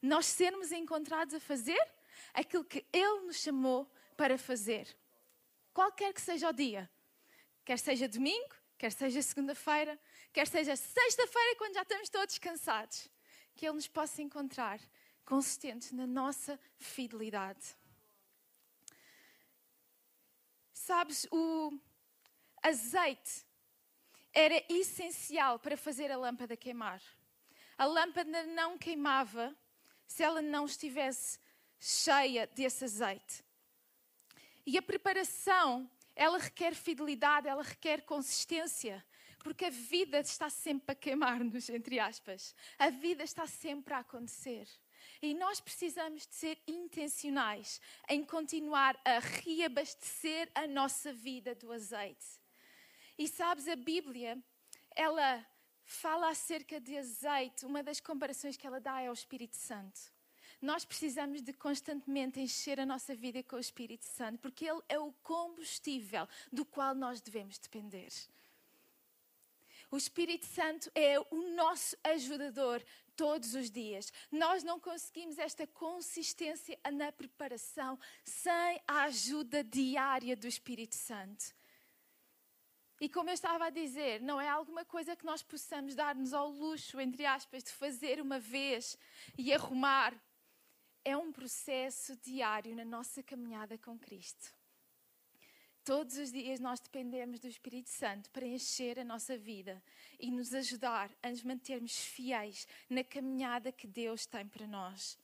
Nós 0.00 0.26
sermos 0.26 0.72
encontrados 0.72 1.34
a 1.34 1.40
fazer 1.40 1.80
aquilo 2.32 2.64
que 2.64 2.86
Ele 2.92 3.20
nos 3.26 3.36
chamou 3.36 3.90
para 4.16 4.38
fazer. 4.38 4.96
Qualquer 5.74 6.12
que 6.12 6.20
seja 6.20 6.48
o 6.48 6.52
dia, 6.52 6.90
quer 7.64 7.78
seja 7.78 8.08
domingo, 8.08 8.54
quer 8.78 8.92
seja 8.92 9.20
segunda-feira, 9.20 9.98
quer 10.32 10.46
seja 10.46 10.74
sexta-feira, 10.74 11.56
quando 11.56 11.74
já 11.74 11.82
estamos 11.82 12.08
todos 12.08 12.38
cansados, 12.38 13.08
que 13.54 13.66
Ele 13.66 13.74
nos 13.74 13.88
possa 13.88 14.22
encontrar 14.22 14.80
consistentes 15.24 15.92
na 15.92 16.06
nossa 16.06 16.58
fidelidade. 16.78 17.76
Sabes, 20.72 21.26
o 21.30 21.72
azeite 22.62 23.44
era 24.32 24.62
essencial 24.68 25.58
para 25.58 25.76
fazer 25.76 26.10
a 26.10 26.16
lâmpada 26.16 26.56
queimar. 26.56 27.02
A 27.76 27.84
lâmpada 27.84 28.44
não 28.44 28.78
queimava 28.78 29.56
se 30.06 30.22
ela 30.22 30.42
não 30.42 30.66
estivesse 30.66 31.38
cheia 31.78 32.46
desse 32.46 32.84
azeite. 32.84 33.44
E 34.64 34.78
a 34.78 34.82
preparação, 34.82 35.90
ela 36.14 36.38
requer 36.38 36.74
fidelidade, 36.74 37.48
ela 37.48 37.62
requer 37.62 38.02
consistência, 38.02 39.04
porque 39.40 39.64
a 39.64 39.70
vida 39.70 40.20
está 40.20 40.48
sempre 40.48 40.92
a 40.92 40.94
queimar-nos, 40.94 41.68
entre 41.68 41.98
aspas. 41.98 42.54
A 42.78 42.90
vida 42.90 43.24
está 43.24 43.46
sempre 43.46 43.92
a 43.94 43.98
acontecer. 43.98 44.68
E 45.20 45.34
nós 45.34 45.60
precisamos 45.60 46.26
de 46.26 46.34
ser 46.34 46.62
intencionais 46.66 47.80
em 48.08 48.24
continuar 48.24 49.00
a 49.04 49.18
reabastecer 49.18 50.50
a 50.54 50.66
nossa 50.66 51.12
vida 51.12 51.54
do 51.54 51.72
azeite. 51.72 52.41
E 53.18 53.28
sabes, 53.28 53.68
a 53.68 53.76
Bíblia, 53.76 54.38
ela 54.94 55.46
fala 55.84 56.30
acerca 56.30 56.80
de 56.80 56.96
azeite. 56.96 57.66
Uma 57.66 57.82
das 57.82 58.00
comparações 58.00 58.56
que 58.56 58.66
ela 58.66 58.80
dá 58.80 59.00
é 59.00 59.08
ao 59.08 59.14
Espírito 59.14 59.56
Santo. 59.56 60.00
Nós 60.60 60.84
precisamos 60.84 61.42
de 61.42 61.52
constantemente 61.52 62.38
encher 62.38 62.78
a 62.78 62.86
nossa 62.86 63.16
vida 63.16 63.42
com 63.42 63.56
o 63.56 63.60
Espírito 63.60 64.04
Santo, 64.04 64.38
porque 64.38 64.64
Ele 64.64 64.80
é 64.88 64.98
o 64.98 65.12
combustível 65.22 66.28
do 66.52 66.64
qual 66.64 66.94
nós 66.94 67.20
devemos 67.20 67.58
depender. 67.58 68.12
O 69.90 69.96
Espírito 69.96 70.46
Santo 70.46 70.90
é 70.94 71.18
o 71.18 71.54
nosso 71.54 71.96
ajudador 72.04 72.82
todos 73.16 73.54
os 73.54 73.70
dias. 73.70 74.12
Nós 74.30 74.62
não 74.62 74.80
conseguimos 74.80 75.38
esta 75.38 75.66
consistência 75.66 76.78
na 76.92 77.12
preparação 77.12 77.98
sem 78.24 78.80
a 78.86 79.02
ajuda 79.02 79.62
diária 79.62 80.36
do 80.36 80.46
Espírito 80.46 80.94
Santo. 80.94 81.54
E 83.02 83.08
como 83.08 83.30
eu 83.30 83.34
estava 83.34 83.64
a 83.64 83.70
dizer, 83.70 84.20
não 84.20 84.40
é 84.40 84.48
alguma 84.48 84.84
coisa 84.84 85.16
que 85.16 85.26
nós 85.26 85.42
possamos 85.42 85.96
dar-nos 85.96 86.32
ao 86.32 86.48
luxo, 86.48 87.00
entre 87.00 87.26
aspas, 87.26 87.64
de 87.64 87.72
fazer 87.72 88.20
uma 88.20 88.38
vez 88.38 88.96
e 89.36 89.52
arrumar. 89.52 90.14
É 91.04 91.16
um 91.16 91.32
processo 91.32 92.16
diário 92.18 92.76
na 92.76 92.84
nossa 92.84 93.20
caminhada 93.20 93.76
com 93.76 93.98
Cristo. 93.98 94.54
Todos 95.84 96.16
os 96.16 96.30
dias 96.30 96.60
nós 96.60 96.78
dependemos 96.78 97.40
do 97.40 97.48
Espírito 97.48 97.90
Santo 97.90 98.30
para 98.30 98.46
encher 98.46 99.00
a 99.00 99.04
nossa 99.04 99.36
vida 99.36 99.82
e 100.20 100.30
nos 100.30 100.54
ajudar 100.54 101.10
a 101.24 101.28
nos 101.28 101.42
mantermos 101.42 101.98
fiéis 101.98 102.68
na 102.88 103.02
caminhada 103.02 103.72
que 103.72 103.88
Deus 103.88 104.26
tem 104.26 104.46
para 104.46 104.68
nós. 104.68 105.18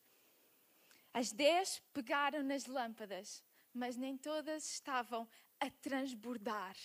As 1.15 1.31
dez 1.31 1.81
pegaram 1.95 2.43
nas 2.43 2.67
lâmpadas, 2.67 3.41
mas 3.73 3.97
nem 3.97 4.17
todas 4.17 4.69
estavam 4.69 5.29
a 5.61 5.71
transbordar. 5.71 6.77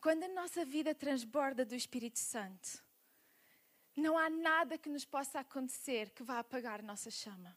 Quando 0.00 0.22
a 0.22 0.28
nossa 0.28 0.64
vida 0.64 0.94
transborda 0.94 1.64
do 1.64 1.74
Espírito 1.74 2.20
Santo, 2.20 2.84
não 3.96 4.16
há 4.16 4.30
nada 4.30 4.78
que 4.78 4.88
nos 4.88 5.04
possa 5.04 5.40
acontecer 5.40 6.10
que 6.10 6.22
vá 6.22 6.38
apagar 6.38 6.82
nossa 6.84 7.10
chama. 7.10 7.56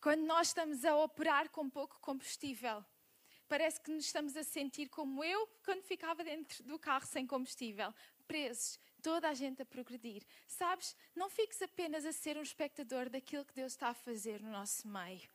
Quando 0.00 0.22
nós 0.24 0.48
estamos 0.48 0.84
a 0.84 0.96
operar 0.96 1.48
com 1.50 1.68
pouco 1.68 1.98
combustível, 2.00 2.84
parece 3.48 3.80
que 3.80 3.90
nos 3.90 4.04
estamos 4.04 4.36
a 4.36 4.44
sentir 4.44 4.88
como 4.88 5.24
eu 5.24 5.48
quando 5.64 5.82
ficava 5.82 6.22
dentro 6.22 6.62
do 6.62 6.78
carro 6.78 7.06
sem 7.06 7.26
combustível, 7.26 7.92
presos, 8.28 8.78
toda 9.02 9.28
a 9.28 9.34
gente 9.34 9.62
a 9.62 9.66
progredir. 9.66 10.24
Sabes, 10.46 10.94
não 11.14 11.28
fiques 11.28 11.60
apenas 11.60 12.06
a 12.06 12.12
ser 12.12 12.38
um 12.38 12.42
espectador 12.42 13.10
daquilo 13.10 13.44
que 13.44 13.54
Deus 13.54 13.72
está 13.72 13.88
a 13.88 13.94
fazer 13.94 14.40
no 14.40 14.50
nosso 14.50 14.86
meio. 14.86 15.28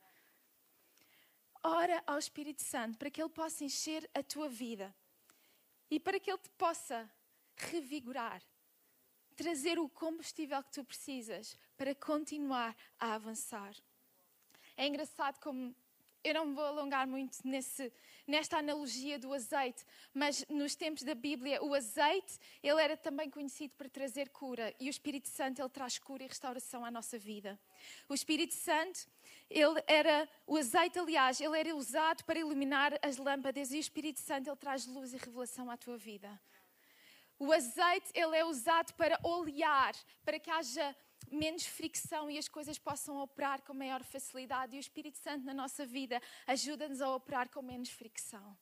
Ora 1.62 2.02
ao 2.06 2.18
Espírito 2.18 2.62
Santo 2.62 2.96
para 2.96 3.10
que 3.10 3.20
Ele 3.20 3.28
possa 3.28 3.62
encher 3.62 4.08
a 4.14 4.22
tua 4.22 4.48
vida 4.48 4.94
e 5.90 5.98
para 5.98 6.20
que 6.20 6.30
Ele 6.30 6.38
te 6.38 6.50
possa 6.50 7.10
revigorar, 7.56 8.42
trazer 9.36 9.78
o 9.78 9.88
combustível 9.88 10.62
que 10.62 10.72
tu 10.72 10.84
precisas 10.84 11.56
para 11.76 11.94
continuar 11.94 12.76
a 12.98 13.14
avançar. 13.14 13.74
É 14.76 14.86
engraçado 14.86 15.38
como 15.40 15.74
eu 16.28 16.34
não 16.34 16.46
me 16.46 16.54
vou 16.54 16.64
alongar 16.64 17.06
muito 17.06 17.38
nesse, 17.44 17.92
nesta 18.26 18.58
analogia 18.58 19.18
do 19.18 19.32
azeite, 19.32 19.84
mas 20.12 20.44
nos 20.48 20.74
tempos 20.74 21.02
da 21.02 21.14
Bíblia, 21.14 21.62
o 21.62 21.74
azeite, 21.74 22.38
ele 22.62 22.82
era 22.82 22.96
também 22.96 23.30
conhecido 23.30 23.74
para 23.76 23.88
trazer 23.88 24.28
cura 24.28 24.74
e 24.78 24.88
o 24.88 24.90
Espírito 24.90 25.28
Santo, 25.28 25.60
ele 25.60 25.68
traz 25.68 25.98
cura 25.98 26.22
e 26.22 26.26
restauração 26.26 26.84
à 26.84 26.90
nossa 26.90 27.18
vida. 27.18 27.58
O 28.08 28.14
Espírito 28.14 28.54
Santo, 28.54 29.08
ele 29.48 29.82
era, 29.86 30.28
o 30.46 30.56
azeite, 30.56 30.98
aliás, 30.98 31.40
ele 31.40 31.58
era 31.58 31.74
usado 31.74 32.22
para 32.24 32.38
iluminar 32.38 32.98
as 33.02 33.16
lâmpadas 33.16 33.72
e 33.72 33.76
o 33.76 33.80
Espírito 33.80 34.20
Santo, 34.20 34.50
ele 34.50 34.56
traz 34.56 34.86
luz 34.86 35.14
e 35.14 35.16
revelação 35.16 35.70
à 35.70 35.76
tua 35.76 35.96
vida. 35.96 36.38
O 37.38 37.52
azeite, 37.52 38.10
ele 38.14 38.36
é 38.36 38.44
usado 38.44 38.92
para 38.94 39.18
olear, 39.22 39.94
para 40.24 40.38
que 40.40 40.50
haja 40.50 40.94
menos 41.30 41.66
fricção 41.66 42.30
e 42.30 42.38
as 42.38 42.48
coisas 42.48 42.78
possam 42.78 43.18
operar 43.18 43.62
com 43.62 43.74
maior 43.74 44.02
facilidade. 44.02 44.74
E 44.74 44.78
o 44.78 44.80
Espírito 44.80 45.18
Santo 45.18 45.44
na 45.44 45.54
nossa 45.54 45.84
vida 45.84 46.20
ajuda-nos 46.46 47.00
a 47.00 47.14
operar 47.14 47.48
com 47.48 47.62
menos 47.62 47.90
fricção. 47.90 48.56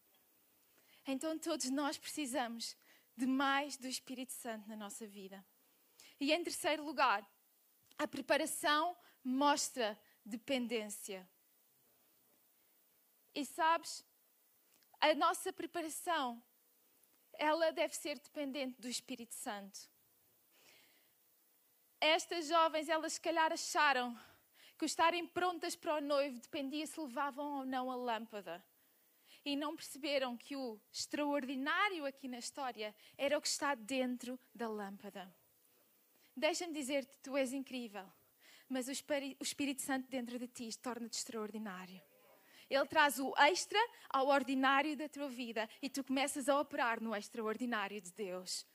Então 1.07 1.39
todos 1.39 1.71
nós 1.71 1.97
precisamos 1.97 2.77
de 3.17 3.27
mais 3.27 3.77
do 3.77 3.87
Espírito 3.87 4.33
Santo 4.33 4.69
na 4.69 4.77
nossa 4.77 5.07
vida. 5.07 5.45
E 6.19 6.33
em 6.33 6.43
terceiro 6.43 6.85
lugar, 6.85 7.29
a 7.99 8.07
preparação 8.07 8.97
mostra 9.23 9.99
dependência. 10.25 11.29
E 13.35 13.45
sabes, 13.45 14.05
a 15.01 15.15
nossa 15.15 15.53
preparação, 15.53 16.43
ela 17.35 17.71
deve 17.71 17.95
ser 17.95 18.19
dependente 18.19 18.81
do 18.81 18.89
Espírito 18.89 19.35
Santo 19.35 19.91
estas 22.01 22.49
jovens, 22.49 22.89
elas 22.89 23.15
se 23.15 23.21
calhar 23.21 23.53
acharam 23.53 24.19
que 24.77 24.85
o 24.85 24.87
estarem 24.87 25.27
prontas 25.27 25.75
para 25.75 25.97
o 25.97 26.01
noivo 26.01 26.39
dependia 26.41 26.87
se 26.87 27.01
levavam 27.01 27.59
ou 27.59 27.65
não 27.65 27.91
a 27.91 27.97
lâmpada. 27.97 28.65
E 29.45 29.57
não 29.57 29.77
perceberam 29.77 30.37
que 30.37 30.57
o 30.57 30.79
extraordinário 30.93 32.05
aqui 32.05 32.29
na 32.29 32.39
história 32.39 32.95
era 33.17 33.39
o 33.39 33.41
que 33.41 33.49
está 33.49 33.75
dentro 33.75 34.39
da 34.55 34.69
lâmpada. 34.69 35.33
Deixa-me 36.37 36.75
dizer-te, 36.75 37.17
tu 37.23 37.37
és 37.37 37.53
incrível, 37.53 38.05
mas 38.69 38.89
o 38.89 38.93
Espírito 39.41 39.83
Santo 39.83 40.09
dentro 40.09 40.39
de 40.39 40.49
ti 40.49 40.69
torna-te 40.79 41.17
extraordinário. 41.17 42.03
Ele 42.69 42.87
traz 42.87 43.19
o 43.21 43.33
extra 43.39 43.79
ao 44.11 44.27
ordinário 44.27 44.97
da 44.97 45.09
tua 45.09 45.29
vida 45.29 45.69
e 45.81 45.89
tu 45.89 46.03
começas 46.03 46.49
a 46.49 46.61
operar 46.61 47.01
no 47.01 47.15
extraordinário 47.15 48.01
de 48.01 48.13
Deus. 48.13 48.67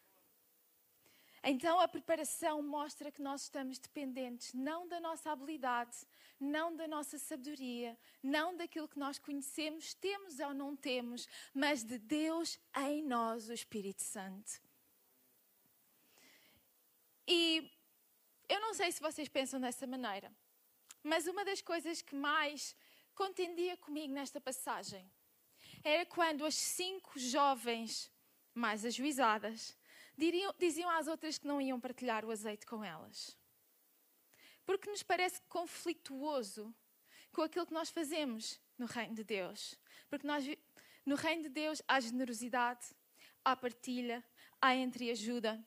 Então 1.43 1.79
a 1.79 1.87
preparação 1.87 2.61
mostra 2.61 3.11
que 3.11 3.21
nós 3.21 3.43
estamos 3.43 3.79
dependentes 3.79 4.53
não 4.53 4.87
da 4.87 4.99
nossa 4.99 5.31
habilidade, 5.31 5.97
não 6.39 6.75
da 6.75 6.87
nossa 6.87 7.17
sabedoria, 7.17 7.97
não 8.21 8.55
daquilo 8.55 8.87
que 8.87 8.99
nós 8.99 9.17
conhecemos, 9.17 9.93
temos 9.95 10.39
ou 10.39 10.53
não 10.53 10.75
temos, 10.75 11.27
mas 11.53 11.83
de 11.83 11.97
Deus 11.97 12.59
em 12.77 13.03
nós, 13.03 13.49
o 13.49 13.53
Espírito 13.53 14.03
Santo. 14.03 14.61
E 17.27 17.71
eu 18.47 18.59
não 18.61 18.73
sei 18.73 18.91
se 18.91 19.01
vocês 19.01 19.27
pensam 19.27 19.59
dessa 19.59 19.87
maneira, 19.87 20.31
mas 21.03 21.25
uma 21.25 21.43
das 21.43 21.61
coisas 21.61 22.03
que 22.03 22.15
mais 22.15 22.75
contendia 23.15 23.75
comigo 23.77 24.13
nesta 24.13 24.39
passagem 24.39 25.09
era 25.83 26.05
quando 26.05 26.45
as 26.45 26.55
cinco 26.55 27.17
jovens 27.17 28.11
mais 28.53 28.85
ajuizadas 28.85 29.75
diriam, 30.21 30.53
diziam 30.59 30.89
às 30.91 31.07
outras 31.07 31.39
que 31.39 31.47
não 31.47 31.59
iam 31.59 31.79
partilhar 31.79 32.23
o 32.23 32.29
azeite 32.29 32.65
com 32.65 32.83
elas. 32.83 33.35
porque 34.63 34.89
nos 34.89 35.01
parece 35.01 35.41
conflituoso 35.49 36.73
com 37.33 37.41
aquilo 37.41 37.65
que 37.65 37.73
nós 37.73 37.89
fazemos 37.89 38.61
no 38.77 38.85
reino 38.85 39.15
de 39.15 39.23
Deus. 39.23 39.75
Porque 40.07 40.25
nós, 40.25 40.45
no 41.03 41.15
reino 41.15 41.43
de 41.43 41.49
Deus 41.49 41.81
há 41.87 41.99
generosidade, 41.99 42.85
há 43.43 43.55
partilha, 43.55 44.23
há 44.61 44.75
entreajuda. 44.75 45.65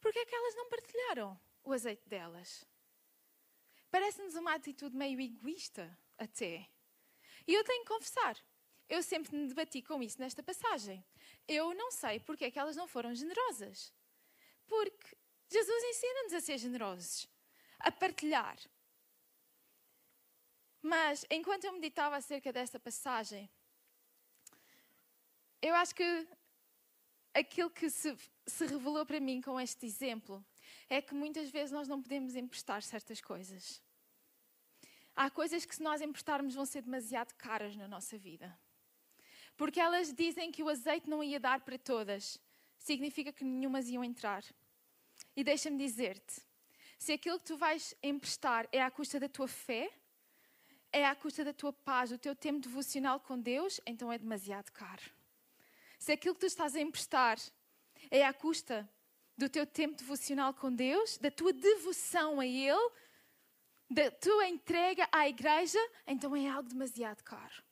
Por 0.00 0.12
que 0.12 0.20
é 0.20 0.24
que 0.24 0.34
elas 0.34 0.54
não 0.54 0.68
partilharam 0.68 1.38
o 1.64 1.72
azeite 1.72 2.08
delas? 2.08 2.64
Parece-nos 3.90 4.36
uma 4.36 4.54
atitude 4.54 4.96
meio 4.96 5.20
egoísta, 5.20 5.98
até. 6.16 6.68
E 7.46 7.52
eu 7.52 7.64
tenho 7.64 7.84
que 7.84 7.92
confessar, 7.92 8.36
eu 8.88 9.02
sempre 9.02 9.36
me 9.36 9.48
debati 9.48 9.82
com 9.82 10.00
isso 10.02 10.20
nesta 10.20 10.42
passagem. 10.42 11.04
Eu 11.46 11.74
não 11.74 11.90
sei 11.90 12.20
porque 12.20 12.44
é 12.44 12.50
que 12.50 12.58
elas 12.58 12.76
não 12.76 12.86
foram 12.86 13.14
generosas. 13.14 13.92
Porque 14.66 15.16
Jesus 15.48 15.84
ensina-nos 15.84 16.32
a 16.34 16.40
ser 16.40 16.58
generosos, 16.58 17.28
a 17.78 17.90
partilhar. 17.90 18.58
Mas 20.80 21.26
enquanto 21.30 21.64
eu 21.64 21.72
meditava 21.72 22.16
acerca 22.16 22.52
desta 22.52 22.78
passagem, 22.78 23.50
eu 25.60 25.74
acho 25.74 25.94
que 25.94 26.28
aquilo 27.34 27.70
que 27.70 27.90
se, 27.90 28.16
se 28.46 28.66
revelou 28.66 29.04
para 29.04 29.20
mim 29.20 29.40
com 29.40 29.60
este 29.60 29.84
exemplo 29.86 30.44
é 30.88 31.02
que 31.02 31.14
muitas 31.14 31.50
vezes 31.50 31.70
nós 31.70 31.88
não 31.88 32.02
podemos 32.02 32.34
emprestar 32.34 32.82
certas 32.82 33.20
coisas. 33.20 33.82
Há 35.14 35.30
coisas 35.30 35.64
que, 35.64 35.74
se 35.74 35.82
nós 35.82 36.00
emprestarmos, 36.00 36.54
vão 36.54 36.64
ser 36.64 36.82
demasiado 36.82 37.34
caras 37.34 37.76
na 37.76 37.86
nossa 37.86 38.16
vida. 38.16 38.58
Porque 39.60 39.78
elas 39.78 40.10
dizem 40.10 40.50
que 40.50 40.62
o 40.62 40.70
azeite 40.70 41.06
não 41.06 41.22
ia 41.22 41.38
dar 41.38 41.60
para 41.60 41.76
todas. 41.76 42.40
Significa 42.78 43.30
que 43.30 43.44
nenhumas 43.44 43.90
iam 43.90 44.02
entrar. 44.02 44.42
E 45.36 45.44
deixa-me 45.44 45.76
dizer-te: 45.76 46.40
se 46.98 47.12
aquilo 47.12 47.38
que 47.38 47.44
tu 47.44 47.58
vais 47.58 47.94
emprestar 48.02 48.66
é 48.72 48.80
à 48.80 48.90
custa 48.90 49.20
da 49.20 49.28
tua 49.28 49.46
fé, 49.46 49.92
é 50.90 51.04
à 51.04 51.14
custa 51.14 51.44
da 51.44 51.52
tua 51.52 51.74
paz, 51.74 52.08
do 52.08 52.16
teu 52.16 52.34
tempo 52.34 52.60
devocional 52.60 53.20
com 53.20 53.38
Deus, 53.38 53.82
então 53.84 54.10
é 54.10 54.16
demasiado 54.16 54.70
caro. 54.72 55.02
Se 55.98 56.12
aquilo 56.12 56.34
que 56.34 56.40
tu 56.40 56.46
estás 56.46 56.74
a 56.74 56.80
emprestar 56.80 57.38
é 58.10 58.24
à 58.24 58.32
custa 58.32 58.88
do 59.36 59.46
teu 59.46 59.66
tempo 59.66 59.94
devocional 59.94 60.54
com 60.54 60.74
Deus, 60.74 61.18
da 61.18 61.30
tua 61.30 61.52
devoção 61.52 62.40
a 62.40 62.46
Ele, 62.46 62.90
da 63.90 64.10
tua 64.10 64.48
entrega 64.48 65.06
à 65.12 65.28
igreja, 65.28 65.78
então 66.06 66.34
é 66.34 66.48
algo 66.48 66.66
demasiado 66.66 67.22
caro. 67.22 67.69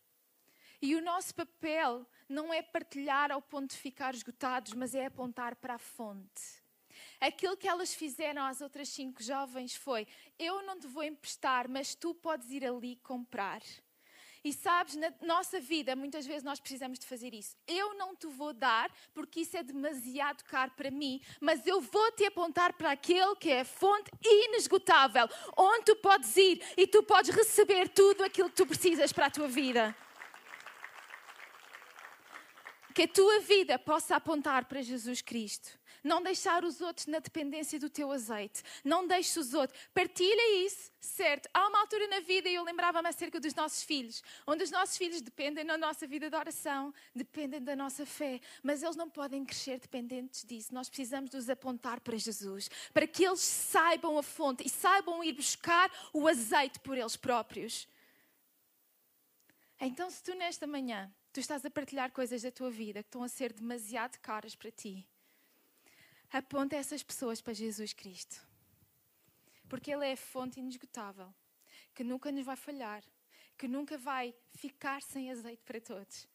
E 0.80 0.94
o 0.94 1.02
nosso 1.02 1.34
papel 1.34 2.06
não 2.28 2.54
é 2.54 2.62
partilhar 2.62 3.32
ao 3.32 3.42
ponto 3.42 3.70
de 3.70 3.76
ficar 3.76 4.14
esgotados, 4.14 4.74
mas 4.74 4.94
é 4.94 5.06
apontar 5.06 5.56
para 5.56 5.74
a 5.74 5.78
fonte. 5.78 6.62
Aquilo 7.20 7.56
que 7.56 7.68
elas 7.68 7.94
fizeram 7.94 8.44
às 8.44 8.60
outras 8.60 8.88
cinco 8.88 9.22
jovens 9.22 9.74
foi: 9.74 10.06
Eu 10.38 10.62
não 10.62 10.78
te 10.78 10.86
vou 10.86 11.02
emprestar, 11.02 11.68
mas 11.68 11.94
tu 11.94 12.14
podes 12.14 12.50
ir 12.50 12.64
ali 12.64 12.96
comprar. 12.96 13.60
E 14.44 14.52
sabes, 14.52 14.94
na 14.94 15.12
nossa 15.20 15.58
vida, 15.58 15.96
muitas 15.96 16.24
vezes 16.24 16.44
nós 16.44 16.60
precisamos 16.60 16.98
de 16.98 17.06
fazer 17.06 17.34
isso. 17.34 17.56
Eu 17.66 17.94
não 17.94 18.14
te 18.14 18.28
vou 18.28 18.52
dar, 18.52 18.88
porque 19.12 19.40
isso 19.40 19.56
é 19.56 19.64
demasiado 19.64 20.44
caro 20.44 20.70
para 20.76 20.92
mim, 20.92 21.20
mas 21.40 21.66
eu 21.66 21.80
vou 21.80 22.12
te 22.12 22.24
apontar 22.24 22.72
para 22.74 22.92
aquele 22.92 23.34
que 23.34 23.50
é 23.50 23.60
a 23.60 23.64
fonte 23.64 24.10
inesgotável, 24.24 25.28
onde 25.56 25.86
tu 25.86 25.96
podes 25.96 26.36
ir 26.36 26.62
e 26.76 26.86
tu 26.86 27.02
podes 27.02 27.34
receber 27.34 27.88
tudo 27.88 28.22
aquilo 28.22 28.48
que 28.48 28.56
tu 28.56 28.66
precisas 28.66 29.12
para 29.12 29.26
a 29.26 29.30
tua 29.30 29.48
vida 29.48 29.94
que 32.98 33.04
a 33.04 33.06
tua 33.06 33.38
vida 33.38 33.78
possa 33.78 34.16
apontar 34.16 34.64
para 34.64 34.82
Jesus 34.82 35.22
Cristo. 35.22 35.78
Não 36.02 36.20
deixar 36.20 36.64
os 36.64 36.80
outros 36.80 37.06
na 37.06 37.20
dependência 37.20 37.78
do 37.78 37.88
teu 37.88 38.10
azeite. 38.10 38.60
Não 38.84 39.06
deixes 39.06 39.36
os 39.36 39.54
outros. 39.54 39.80
Partilha 39.94 40.66
isso, 40.66 40.90
certo? 40.98 41.48
Há 41.54 41.68
uma 41.68 41.78
altura 41.78 42.08
na 42.08 42.18
vida, 42.18 42.48
e 42.48 42.56
eu 42.56 42.64
lembrava-me 42.64 43.08
acerca 43.08 43.38
dos 43.38 43.54
nossos 43.54 43.84
filhos, 43.84 44.20
onde 44.44 44.64
os 44.64 44.72
nossos 44.72 44.96
filhos 44.96 45.20
dependem 45.20 45.64
da 45.64 45.78
nossa 45.78 46.08
vida 46.08 46.28
de 46.28 46.34
oração, 46.34 46.92
dependem 47.14 47.62
da 47.62 47.76
nossa 47.76 48.04
fé, 48.04 48.40
mas 48.64 48.82
eles 48.82 48.96
não 48.96 49.08
podem 49.08 49.44
crescer 49.44 49.78
dependentes 49.78 50.44
disso. 50.44 50.74
Nós 50.74 50.88
precisamos 50.88 51.32
os 51.34 51.48
apontar 51.48 52.00
para 52.00 52.16
Jesus, 52.16 52.68
para 52.92 53.06
que 53.06 53.24
eles 53.24 53.38
saibam 53.38 54.18
a 54.18 54.24
fonte 54.24 54.66
e 54.66 54.68
saibam 54.68 55.22
ir 55.22 55.34
buscar 55.34 55.88
o 56.12 56.26
azeite 56.26 56.80
por 56.80 56.98
eles 56.98 57.14
próprios. 57.14 57.86
Então, 59.80 60.10
se 60.10 60.20
tu 60.20 60.34
nesta 60.34 60.66
manhã 60.66 61.08
tu 61.32 61.40
estás 61.40 61.64
a 61.64 61.70
partilhar 61.70 62.10
coisas 62.10 62.42
da 62.42 62.50
tua 62.50 62.70
vida 62.70 63.02
que 63.02 63.08
estão 63.08 63.22
a 63.22 63.28
ser 63.28 63.52
demasiado 63.52 64.18
caras 64.18 64.54
para 64.54 64.70
ti, 64.70 65.06
aponta 66.30 66.76
essas 66.76 67.02
pessoas 67.02 67.40
para 67.40 67.52
Jesus 67.52 67.92
Cristo. 67.92 68.46
Porque 69.68 69.92
Ele 69.92 70.06
é 70.06 70.12
a 70.12 70.16
fonte 70.16 70.60
inesgotável, 70.60 71.32
que 71.94 72.02
nunca 72.02 72.32
nos 72.32 72.44
vai 72.44 72.56
falhar, 72.56 73.04
que 73.56 73.68
nunca 73.68 73.98
vai 73.98 74.34
ficar 74.54 75.02
sem 75.02 75.30
azeite 75.30 75.62
para 75.64 75.80
todos. 75.80 76.26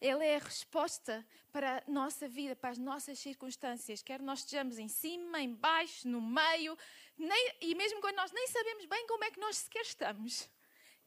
Ele 0.00 0.24
é 0.24 0.36
a 0.36 0.40
resposta 0.40 1.24
para 1.52 1.78
a 1.78 1.90
nossa 1.90 2.26
vida, 2.26 2.56
para 2.56 2.70
as 2.70 2.78
nossas 2.78 3.18
circunstâncias, 3.18 4.02
quer 4.02 4.20
nós 4.20 4.40
estejamos 4.40 4.78
em 4.78 4.88
cima, 4.88 5.40
em 5.40 5.54
baixo, 5.54 6.08
no 6.08 6.20
meio, 6.20 6.76
nem, 7.16 7.54
e 7.60 7.74
mesmo 7.74 8.00
quando 8.00 8.16
nós 8.16 8.32
nem 8.32 8.48
sabemos 8.48 8.86
bem 8.86 9.06
como 9.06 9.22
é 9.22 9.30
que 9.30 9.38
nós 9.38 9.58
sequer 9.58 9.82
estamos. 9.82 10.48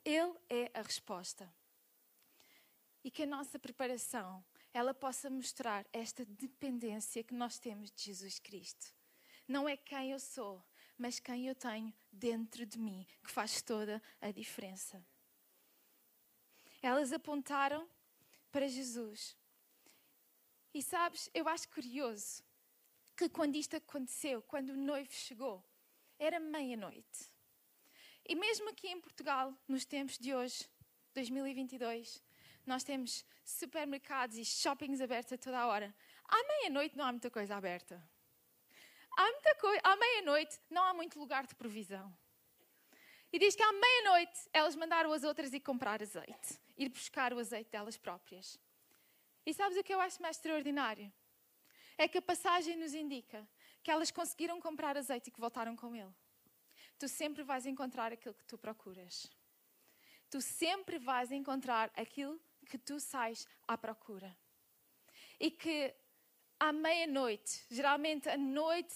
Ele 0.06 0.34
é 0.50 0.72
a 0.74 0.82
resposta 0.82 1.52
e 3.06 3.12
que 3.12 3.22
a 3.22 3.28
nossa 3.28 3.60
preparação 3.60 4.44
ela 4.74 4.92
possa 4.92 5.30
mostrar 5.30 5.86
esta 5.94 6.26
dependência 6.26 7.24
que 7.24 7.36
nós 7.36 7.60
temos 7.60 7.92
de 7.92 8.06
Jesus 8.06 8.40
Cristo. 8.40 8.92
Não 9.48 9.70
é 9.70 9.78
quem 9.78 10.12
eu 10.12 10.20
sou, 10.20 10.66
mas 10.98 11.20
quem 11.20 11.48
eu 11.48 11.54
tenho 11.54 11.94
dentro 12.12 12.66
de 12.66 12.80
mim 12.80 13.06
que 13.24 13.30
faz 13.30 13.62
toda 13.62 14.02
a 14.20 14.32
diferença. 14.32 15.06
Elas 16.82 17.14
apontaram 17.14 17.88
para 18.52 18.68
Jesus. 18.68 19.38
E 20.74 20.82
sabes, 20.82 21.30
eu 21.32 21.48
acho 21.48 21.70
curioso 21.70 22.44
que 23.16 23.30
quando 23.30 23.56
isto 23.56 23.76
aconteceu, 23.76 24.42
quando 24.42 24.70
o 24.70 24.78
noivo 24.78 25.14
chegou, 25.14 25.64
era 26.18 26.40
meia-noite. 26.40 27.32
E 28.28 28.34
mesmo 28.34 28.68
aqui 28.68 28.88
em 28.88 29.00
Portugal, 29.00 29.54
nos 29.68 29.86
tempos 29.86 30.18
de 30.18 30.34
hoje, 30.34 30.68
2022, 31.14 32.25
nós 32.68 32.84
temos 32.84 33.26
supermercados 33.44 34.38
e 34.38 34.46
shoppings 34.46 35.02
abertos 35.02 35.34
a 35.34 35.38
toda 35.38 35.60
a 35.60 35.68
hora. 35.68 35.94
À 36.28 36.44
meia-noite 36.44 36.98
não 36.98 37.06
há 37.06 37.12
muita 37.12 37.30
coisa 37.30 37.56
aberta. 37.56 38.02
Há 39.18 39.32
muita 39.32 39.56
coisa, 39.56 39.82
à 39.84 39.96
meia-noite 39.96 40.60
não 40.70 40.84
há 40.84 40.94
muito 40.94 41.18
lugar 41.20 41.46
de 41.46 41.56
provisão. 41.56 42.14
E 43.32 43.40
diz 43.40 43.56
que 43.56 43.64
à 43.64 43.72
meia-noite 43.72 44.50
elas 44.54 44.76
mandaram 44.76 45.12
as 45.12 45.24
outras 45.24 45.54
ir 45.54 45.60
comprar 45.60 46.02
azeite, 46.02 46.60
ir 46.78 46.90
buscar 46.90 47.34
o 47.34 47.40
azeite 47.40 47.70
delas 47.70 47.98
próprias. 47.98 48.60
E 49.46 49.54
sabes 49.54 49.78
o 49.78 49.84
que 49.84 49.94
eu 49.94 50.02
acho 50.02 50.22
mais 50.22 50.38
extraordinário? 50.38 51.12
É 51.98 52.08
que 52.08 52.18
a 52.18 52.22
passagem 52.22 52.76
nos 52.78 52.94
indica 52.94 53.48
que 53.84 53.92
elas 53.92 54.12
conseguiram 54.12 54.60
comprar 54.60 54.98
azeite 54.98 55.30
e 55.30 55.32
que 55.32 55.40
voltaram 55.40 55.76
com 55.76 55.96
ele. 55.96 56.14
Tu 56.98 57.08
sempre 57.08 57.44
vais 57.44 57.66
encontrar 57.66 58.12
aquilo 58.12 58.34
que 58.34 58.46
tu 58.46 58.58
procuras. 58.58 59.30
Tu 60.30 60.42
sempre 60.42 60.98
vais 60.98 61.32
encontrar 61.32 61.92
aquilo 61.96 62.40
que 62.66 62.78
tu 62.78 63.00
sais 63.00 63.48
à 63.68 63.78
procura. 63.78 64.36
E 65.40 65.52
que 65.52 65.94
à 66.60 66.72
meia-noite, 66.72 67.66
geralmente 67.70 68.30
a 68.30 68.38
noite 68.38 68.94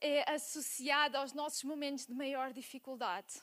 é 0.00 0.30
associada 0.32 1.18
aos 1.18 1.32
nossos 1.32 1.62
momentos 1.62 2.06
de 2.06 2.12
maior 2.12 2.52
dificuldade, 2.52 3.40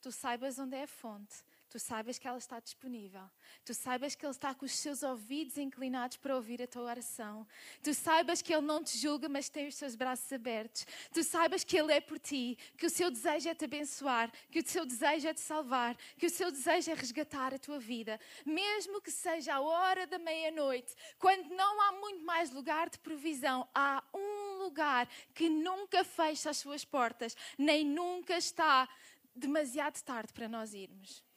tu 0.00 0.12
saibas 0.12 0.58
onde 0.58 0.76
é 0.76 0.82
a 0.82 0.88
fonte, 0.88 1.34
tu 1.72 1.78
saibas 1.78 2.18
que 2.18 2.28
ela 2.28 2.36
está 2.36 2.60
disponível, 2.60 3.22
tu 3.64 3.72
saibas 3.72 4.14
que 4.14 4.26
Ele 4.26 4.32
está 4.32 4.54
com 4.54 4.66
os 4.66 4.72
seus 4.72 5.02
ouvidos 5.02 5.56
inclinados 5.56 6.18
para 6.18 6.36
ouvir 6.36 6.60
a 6.60 6.66
tua 6.66 6.82
oração, 6.82 7.46
tu 7.82 7.94
saibas 7.94 8.42
que 8.42 8.52
Ele 8.52 8.66
não 8.66 8.84
te 8.84 8.98
julga, 8.98 9.26
mas 9.26 9.48
tem 9.48 9.68
os 9.68 9.74
seus 9.76 9.96
braços 9.96 10.30
abertos, 10.30 10.86
tu 11.14 11.24
saibas 11.24 11.64
que 11.64 11.78
Ele 11.78 11.90
é 11.90 11.98
por 11.98 12.18
ti, 12.18 12.58
que 12.76 12.84
o 12.84 12.90
seu 12.90 13.10
desejo 13.10 13.48
é 13.48 13.54
te 13.54 13.64
abençoar, 13.64 14.30
que 14.50 14.58
o 14.58 14.68
seu 14.68 14.84
desejo 14.84 15.26
é 15.28 15.32
te 15.32 15.40
salvar, 15.40 15.96
que 16.18 16.26
o 16.26 16.30
seu 16.30 16.50
desejo 16.50 16.90
é 16.90 16.94
resgatar 16.94 17.54
a 17.54 17.58
tua 17.58 17.78
vida, 17.78 18.20
mesmo 18.44 19.00
que 19.00 19.10
seja 19.10 19.54
a 19.54 19.60
hora 19.62 20.06
da 20.06 20.18
meia-noite, 20.18 20.94
quando 21.18 21.48
não 21.54 21.80
há 21.80 21.92
muito 21.92 22.22
mais 22.22 22.50
lugar 22.50 22.90
de 22.90 22.98
provisão, 22.98 23.66
há 23.74 24.04
um 24.12 24.58
lugar 24.58 25.08
que 25.34 25.48
nunca 25.48 26.04
fecha 26.04 26.50
as 26.50 26.58
suas 26.58 26.84
portas, 26.84 27.34
nem 27.56 27.82
nunca 27.82 28.36
está 28.36 28.86
demasiado 29.34 30.02
tarde 30.02 30.34
para 30.34 30.50
nós 30.50 30.74
irmos. 30.74 31.31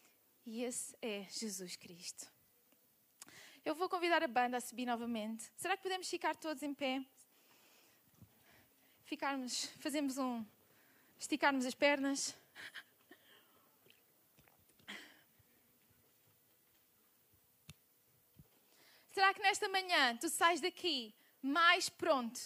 E 0.45 0.63
esse 0.63 0.95
é 1.01 1.25
Jesus 1.29 1.75
Cristo. 1.75 2.31
Eu 3.63 3.73
vou 3.73 3.89
convidar 3.89 4.21
a 4.23 4.27
banda 4.27 4.57
a 4.57 4.61
subir 4.61 4.85
novamente. 4.85 5.51
Será 5.55 5.75
que 5.75 5.83
podemos 5.83 6.07
ficar 6.09 6.35
todos 6.35 6.61
em 6.61 6.73
pé? 6.73 7.03
Ficarmos, 9.03 9.65
fazemos 9.79 10.17
um. 10.17 10.45
esticarmos 11.17 11.65
as 11.65 11.73
pernas. 11.73 12.37
Será 19.11 19.33
que 19.33 19.41
nesta 19.41 19.67
manhã 19.69 20.15
tu 20.17 20.29
sais 20.29 20.61
daqui 20.61 21.15
mais 21.41 21.89
pronto 21.89 22.39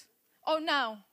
ou 0.43 0.61
não 0.61 1.03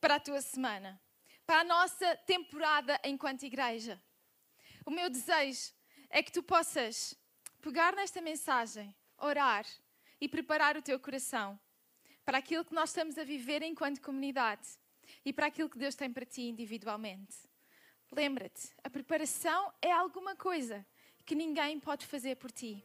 para 0.00 0.14
a 0.14 0.20
tua 0.20 0.40
semana? 0.40 1.00
para 1.46 1.60
a 1.60 1.64
nossa 1.64 2.16
temporada 2.24 2.98
enquanto 3.04 3.42
igreja. 3.42 4.00
O 4.86 4.90
meu 4.90 5.10
desejo 5.10 5.72
é 6.12 6.22
que 6.22 6.30
tu 6.30 6.42
possas 6.42 7.18
pegar 7.62 7.96
nesta 7.96 8.20
mensagem, 8.20 8.94
orar 9.16 9.64
e 10.20 10.28
preparar 10.28 10.76
o 10.76 10.82
teu 10.82 11.00
coração 11.00 11.58
para 12.22 12.36
aquilo 12.36 12.66
que 12.66 12.74
nós 12.74 12.90
estamos 12.90 13.16
a 13.16 13.24
viver 13.24 13.62
enquanto 13.62 14.02
comunidade 14.02 14.68
e 15.24 15.32
para 15.32 15.46
aquilo 15.46 15.70
que 15.70 15.78
Deus 15.78 15.94
tem 15.94 16.12
para 16.12 16.26
ti 16.26 16.42
individualmente. 16.42 17.34
Lembra-te, 18.10 18.68
a 18.84 18.90
preparação 18.90 19.72
é 19.80 19.90
alguma 19.90 20.36
coisa 20.36 20.84
que 21.24 21.34
ninguém 21.34 21.80
pode 21.80 22.04
fazer 22.04 22.36
por 22.36 22.52
ti. 22.52 22.84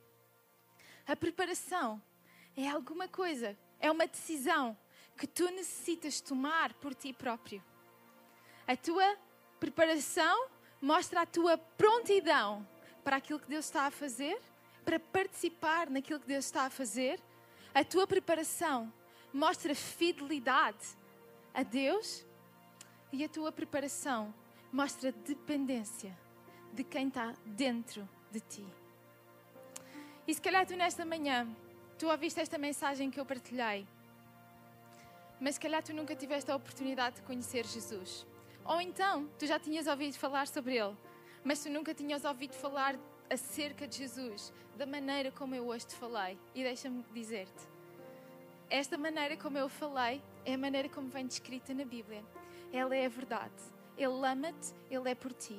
A 1.06 1.16
preparação 1.16 2.02
é 2.56 2.70
alguma 2.70 3.10
coisa, 3.10 3.58
é 3.78 3.92
uma 3.92 4.08
decisão 4.08 4.76
que 5.18 5.28
tu 5.28 5.52
necessitas 5.52 6.22
tomar 6.22 6.74
por 6.76 6.96
ti 6.96 7.12
próprio. 7.12 7.62
A 8.66 8.78
tua 8.78 9.18
preparação 9.60 10.50
mostra 10.82 11.22
a 11.22 11.26
tua 11.26 11.58
prontidão 11.58 12.66
para 13.08 13.16
aquilo 13.16 13.40
que 13.40 13.48
Deus 13.48 13.64
está 13.64 13.84
a 13.84 13.90
fazer, 13.90 14.38
para 14.84 15.00
participar 15.00 15.90
naquilo 15.90 16.20
que 16.20 16.28
Deus 16.28 16.44
está 16.44 16.64
a 16.64 16.70
fazer. 16.70 17.22
A 17.74 17.82
tua 17.82 18.06
preparação 18.06 18.92
mostra 19.34 19.74
fidelidade 19.74 20.86
a 21.54 21.64
Deus 21.64 22.26
e 23.14 23.24
a 23.24 23.30
tua 23.30 23.50
preparação 23.50 24.34
mostra 24.74 25.14
dependência 25.14 26.14
de 26.74 26.84
quem 26.84 27.08
está 27.08 27.34
dentro 27.46 28.10
de 28.30 28.42
ti. 28.42 28.68
E 30.28 30.34
se 30.34 30.42
calhar 30.42 30.68
tu 30.68 30.76
nesta 30.76 31.06
manhã, 31.06 31.48
tu 31.98 32.10
ouviste 32.10 32.42
esta 32.42 32.58
mensagem 32.58 33.10
que 33.10 33.22
eu 33.22 33.26
partilhei, 33.26 33.88
mas 35.40 35.56
se 35.56 35.62
calhar 35.62 35.82
tu 35.82 35.94
nunca 35.94 36.14
tiveste 36.14 36.52
a 36.52 36.58
oportunidade 36.58 37.16
de 37.16 37.22
conhecer 37.22 37.66
Jesus. 37.66 38.28
Ou 38.66 38.82
então, 38.82 39.30
tu 39.40 39.48
já 39.48 39.58
tinhas 39.58 39.88
ouvido 39.88 40.18
falar 40.18 40.46
sobre 40.46 40.76
Ele, 40.76 40.94
mas 41.48 41.64
tu 41.64 41.70
nunca 41.70 41.94
tinhas 41.94 42.26
ouvido 42.26 42.54
falar 42.56 43.00
acerca 43.30 43.88
de 43.88 44.00
Jesus 44.00 44.52
da 44.76 44.86
maneira 44.86 45.32
como 45.32 45.56
eu 45.56 45.66
hoje 45.68 45.88
te 45.88 45.96
falei. 45.96 46.38
E 46.54 46.62
deixa-me 46.62 47.02
dizer-te: 47.14 47.64
esta 48.70 48.98
maneira 48.98 49.38
como 49.38 49.58
eu 49.58 49.70
falei 49.70 50.22
é 50.44 50.56
a 50.56 50.58
maneira 50.58 50.90
como 50.90 51.08
vem 51.08 51.26
descrita 51.26 51.74
na 51.74 51.86
Bíblia. 51.86 52.22
Ela 52.74 52.94
é 52.98 53.06
a 53.06 53.10
verdade. 53.10 53.54
Ele 53.98 54.28
ama-te, 54.28 54.74
Ele 54.92 55.10
é 55.10 55.16
por 55.16 55.32
ti. 55.32 55.58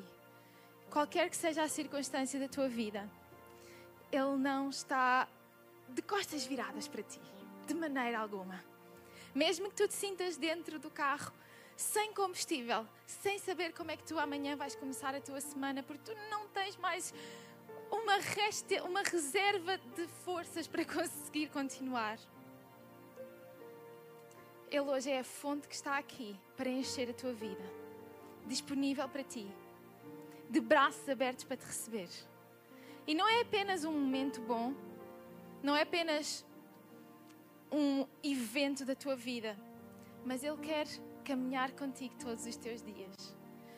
Qualquer 0.90 1.30
que 1.30 1.36
seja 1.38 1.62
a 1.62 1.68
circunstância 1.68 2.38
da 2.38 2.48
tua 2.48 2.68
vida, 2.68 3.08
Ele 4.12 4.36
não 4.36 4.68
está 4.68 5.26
de 5.88 6.02
costas 6.02 6.44
viradas 6.44 6.86
para 6.86 7.02
ti, 7.02 7.20
de 7.66 7.72
maneira 7.72 8.18
alguma. 8.18 8.62
Mesmo 9.34 9.70
que 9.70 9.76
tu 9.76 9.88
te 9.88 9.94
sintas 9.94 10.36
dentro 10.36 10.78
do 10.78 10.90
carro 10.90 11.32
sem 11.78 12.12
combustível, 12.12 12.84
sem 13.06 13.38
saber 13.38 13.72
como 13.72 13.92
é 13.92 13.96
que 13.96 14.02
tu 14.02 14.18
amanhã 14.18 14.56
vais 14.56 14.74
começar 14.74 15.14
a 15.14 15.20
tua 15.20 15.40
semana, 15.40 15.80
porque 15.80 16.10
tu 16.12 16.18
não 16.28 16.48
tens 16.48 16.76
mais 16.76 17.14
uma, 17.88 18.16
resta, 18.16 18.82
uma 18.82 19.00
reserva 19.04 19.78
de 19.94 20.08
forças 20.24 20.66
para 20.66 20.82
conseguir 20.92 21.48
continuar. 21.50 22.18
Ele 24.68 24.90
hoje 24.90 25.08
é 25.08 25.20
a 25.20 25.24
fonte 25.24 25.68
que 25.68 25.74
está 25.74 25.96
aqui 25.96 26.36
para 26.56 26.68
encher 26.68 27.10
a 27.10 27.14
tua 27.14 27.32
vida, 27.32 27.64
disponível 28.44 29.08
para 29.08 29.22
ti, 29.22 29.46
de 30.50 30.60
braços 30.60 31.08
abertos 31.08 31.44
para 31.44 31.56
te 31.56 31.64
receber. 31.64 32.08
E 33.06 33.14
não 33.14 33.28
é 33.28 33.42
apenas 33.42 33.84
um 33.84 33.92
momento 33.92 34.40
bom, 34.40 34.74
não 35.62 35.76
é 35.76 35.82
apenas 35.82 36.44
um 37.70 38.04
evento 38.20 38.84
da 38.84 38.96
tua 38.96 39.14
vida, 39.14 39.56
mas 40.24 40.42
Ele 40.42 40.58
quer 40.58 40.88
caminhar 41.28 41.72
contigo 41.72 42.14
todos 42.18 42.46
os 42.46 42.56
teus 42.56 42.80
dias. 42.82 43.36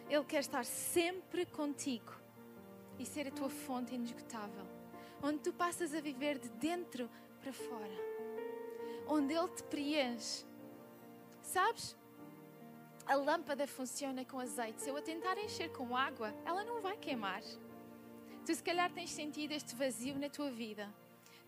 Ele 0.08 0.24
quer 0.24 0.38
estar 0.38 0.64
sempre 0.64 1.44
contigo 1.44 2.12
e 2.96 3.04
ser 3.04 3.26
a 3.26 3.32
tua 3.32 3.50
fonte 3.50 3.92
inesgotável, 3.92 4.64
onde 5.20 5.40
tu 5.40 5.52
passas 5.52 5.92
a 5.92 6.00
viver 6.00 6.38
de 6.38 6.48
dentro 6.50 7.10
para 7.40 7.52
fora, 7.52 7.98
onde 9.08 9.34
Ele 9.34 9.48
te 9.48 9.64
preenche 9.64 10.44
Sabes? 11.42 11.96
A 13.04 13.16
lâmpada 13.16 13.66
funciona 13.66 14.24
com 14.24 14.38
azeite. 14.38 14.82
Se 14.82 14.88
eu 14.88 14.96
a 14.96 15.02
tentar 15.02 15.36
encher 15.36 15.72
com 15.72 15.96
água, 15.96 16.32
ela 16.44 16.62
não 16.62 16.80
vai 16.80 16.96
queimar. 16.96 17.42
Tu, 18.46 18.54
se 18.54 18.62
calhar, 18.62 18.88
tens 18.92 19.10
sentido 19.10 19.50
este 19.50 19.74
vazio 19.74 20.16
na 20.16 20.28
tua 20.28 20.50
vida. 20.52 20.88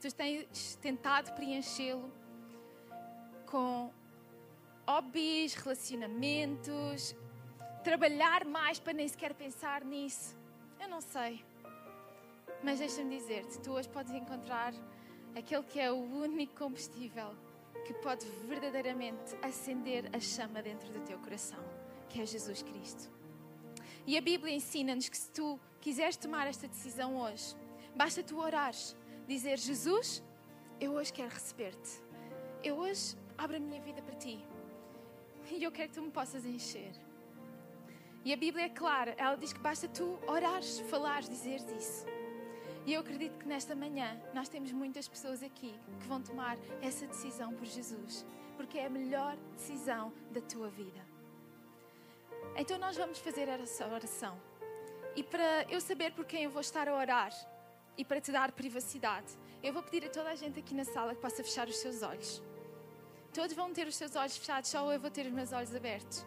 Tu 0.00 0.12
tens 0.12 0.74
tentado 0.76 1.32
preenchê-lo 1.34 2.12
com 3.46 3.92
hobbies, 4.86 5.54
relacionamentos, 5.54 7.14
trabalhar 7.82 8.44
mais 8.44 8.78
para 8.78 8.92
nem 8.92 9.08
sequer 9.08 9.34
pensar 9.34 9.84
nisso. 9.84 10.36
Eu 10.80 10.88
não 10.88 11.00
sei. 11.00 11.44
Mas 12.62 12.78
deixa-me 12.78 13.16
dizer-te: 13.18 13.58
tu 13.60 13.72
hoje 13.72 13.88
podes 13.88 14.12
encontrar 14.12 14.72
aquele 15.36 15.62
que 15.62 15.80
é 15.80 15.90
o 15.90 15.96
único 15.96 16.54
combustível 16.56 17.34
que 17.84 17.94
pode 17.94 18.24
verdadeiramente 18.46 19.36
acender 19.42 20.08
a 20.12 20.20
chama 20.20 20.62
dentro 20.62 20.88
do 20.92 21.00
teu 21.00 21.18
coração, 21.18 21.58
que 22.08 22.20
é 22.20 22.26
Jesus 22.26 22.62
Cristo. 22.62 23.10
E 24.06 24.16
a 24.16 24.20
Bíblia 24.20 24.54
ensina-nos 24.54 25.08
que 25.08 25.16
se 25.16 25.30
tu 25.30 25.58
quiseres 25.80 26.16
tomar 26.16 26.46
esta 26.46 26.68
decisão 26.68 27.20
hoje, 27.20 27.56
basta 27.96 28.22
tu 28.22 28.38
orares, 28.38 28.96
dizer: 29.26 29.58
Jesus, 29.58 30.22
eu 30.80 30.92
hoje 30.92 31.12
quero 31.12 31.30
receber-te. 31.30 32.02
Eu 32.62 32.76
hoje 32.76 33.16
abro 33.36 33.56
a 33.56 33.60
minha 33.60 33.80
vida 33.80 34.00
para 34.02 34.14
ti. 34.14 34.44
E 35.52 35.62
eu 35.62 35.70
quero 35.70 35.88
que 35.90 35.94
tu 35.94 36.02
me 36.02 36.10
possas 36.10 36.46
encher. 36.46 36.92
E 38.24 38.32
a 38.32 38.36
Bíblia 38.36 38.64
é 38.66 38.68
clara, 38.68 39.14
ela 39.18 39.36
diz 39.36 39.52
que 39.52 39.60
basta 39.60 39.86
tu 39.86 40.18
orares, 40.26 40.78
falares, 40.90 41.28
dizeres 41.28 41.68
isso. 41.70 42.06
E 42.86 42.94
eu 42.94 43.00
acredito 43.00 43.38
que 43.38 43.46
nesta 43.46 43.74
manhã 43.74 44.20
nós 44.32 44.48
temos 44.48 44.72
muitas 44.72 45.06
pessoas 45.06 45.42
aqui 45.42 45.74
que 46.00 46.06
vão 46.06 46.22
tomar 46.22 46.56
essa 46.80 47.06
decisão 47.06 47.52
por 47.54 47.66
Jesus, 47.66 48.24
porque 48.56 48.78
é 48.78 48.86
a 48.86 48.90
melhor 48.90 49.36
decisão 49.54 50.12
da 50.30 50.40
tua 50.40 50.68
vida. 50.68 51.00
Então 52.56 52.78
nós 52.78 52.96
vamos 52.96 53.18
fazer 53.18 53.48
essa 53.48 53.86
oração. 53.86 54.40
E 55.14 55.22
para 55.22 55.64
eu 55.68 55.80
saber 55.80 56.12
por 56.12 56.24
quem 56.24 56.44
eu 56.44 56.50
vou 56.50 56.62
estar 56.62 56.88
a 56.88 56.94
orar 56.94 57.32
e 57.98 58.04
para 58.04 58.20
te 58.20 58.32
dar 58.32 58.50
privacidade, 58.52 59.36
eu 59.62 59.72
vou 59.72 59.82
pedir 59.82 60.06
a 60.06 60.10
toda 60.10 60.30
a 60.30 60.34
gente 60.34 60.58
aqui 60.58 60.74
na 60.74 60.84
sala 60.84 61.14
que 61.14 61.20
possa 61.20 61.44
fechar 61.44 61.68
os 61.68 61.76
seus 61.76 62.02
olhos. 62.02 62.42
Todos 63.32 63.54
vão 63.54 63.72
ter 63.72 63.86
os 63.86 63.96
seus 63.96 64.14
olhos 64.14 64.36
fechados, 64.36 64.68
só 64.68 64.92
eu 64.92 65.00
vou 65.00 65.10
ter 65.10 65.26
os 65.26 65.32
meus 65.32 65.52
olhos 65.52 65.74
abertos. 65.74 66.26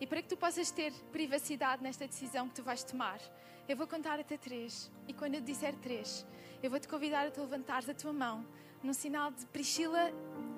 E 0.00 0.06
para 0.06 0.22
que 0.22 0.28
tu 0.28 0.36
possas 0.36 0.70
ter 0.70 0.92
privacidade 1.12 1.82
nesta 1.82 2.06
decisão 2.06 2.48
que 2.48 2.54
tu 2.54 2.62
vais 2.62 2.82
tomar, 2.82 3.20
eu 3.68 3.76
vou 3.76 3.86
contar 3.86 4.18
até 4.18 4.36
três. 4.36 4.90
E 5.06 5.12
quando 5.12 5.34
eu 5.34 5.40
disser 5.40 5.74
três, 5.76 6.26
eu 6.62 6.70
vou 6.70 6.80
te 6.80 6.88
convidar 6.88 7.26
a 7.26 7.30
te 7.30 7.38
levantares 7.40 7.88
a 7.88 7.94
tua 7.94 8.12
mão, 8.12 8.46
num 8.82 8.92
sinal 8.92 9.30
de 9.30 9.44
Priscila, 9.46 10.10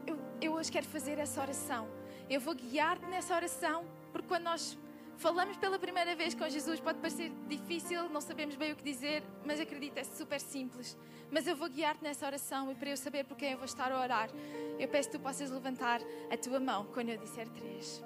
eu, 0.06 0.18
eu 0.40 0.52
hoje 0.52 0.70
quero 0.70 0.86
fazer 0.86 1.18
essa 1.18 1.40
oração. 1.40 1.88
Eu 2.28 2.40
vou 2.40 2.54
guiar-te 2.54 3.06
nessa 3.06 3.34
oração, 3.34 3.84
porque 4.12 4.28
quando 4.28 4.44
nós 4.44 4.78
falamos 5.18 5.56
pela 5.56 5.78
primeira 5.78 6.14
vez 6.14 6.32
com 6.32 6.48
Jesus, 6.48 6.78
pode 6.80 6.98
parecer 7.00 7.32
difícil, 7.48 8.08
não 8.08 8.20
sabemos 8.20 8.54
bem 8.54 8.72
o 8.72 8.76
que 8.76 8.84
dizer, 8.84 9.22
mas 9.44 9.58
acredita, 9.58 10.00
é 10.00 10.04
super 10.04 10.40
simples. 10.40 10.96
Mas 11.30 11.46
eu 11.46 11.56
vou 11.56 11.68
guiar-te 11.68 12.02
nessa 12.02 12.24
oração 12.24 12.70
e 12.70 12.74
para 12.74 12.90
eu 12.90 12.96
saber 12.96 13.24
por 13.24 13.36
quem 13.36 13.52
eu 13.52 13.58
vou 13.58 13.66
estar 13.66 13.90
a 13.90 14.00
orar, 14.00 14.30
eu 14.78 14.88
peço 14.88 15.10
que 15.10 15.18
tu 15.18 15.20
possas 15.20 15.50
levantar 15.50 16.00
a 16.30 16.36
tua 16.36 16.60
mão 16.60 16.86
quando 16.94 17.08
eu 17.08 17.18
disser 17.18 17.48
três. 17.48 18.02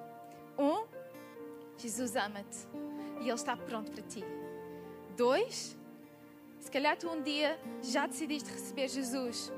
Um, 0.59 0.87
Jesus 1.77 2.17
ama-te 2.17 2.67
e 3.21 3.25
Ele 3.25 3.33
está 3.33 3.57
pronto 3.57 3.93
para 3.93 4.03
ti. 4.03 4.25
Dois, 5.15 5.77
se 6.59 6.71
calhar 6.71 6.97
tu 6.97 7.11
um 7.11 7.23
dia 7.23 7.61
já 7.83 8.07
decidiste 8.07 8.51
receber 8.51 8.89
Jesus, 8.89 9.53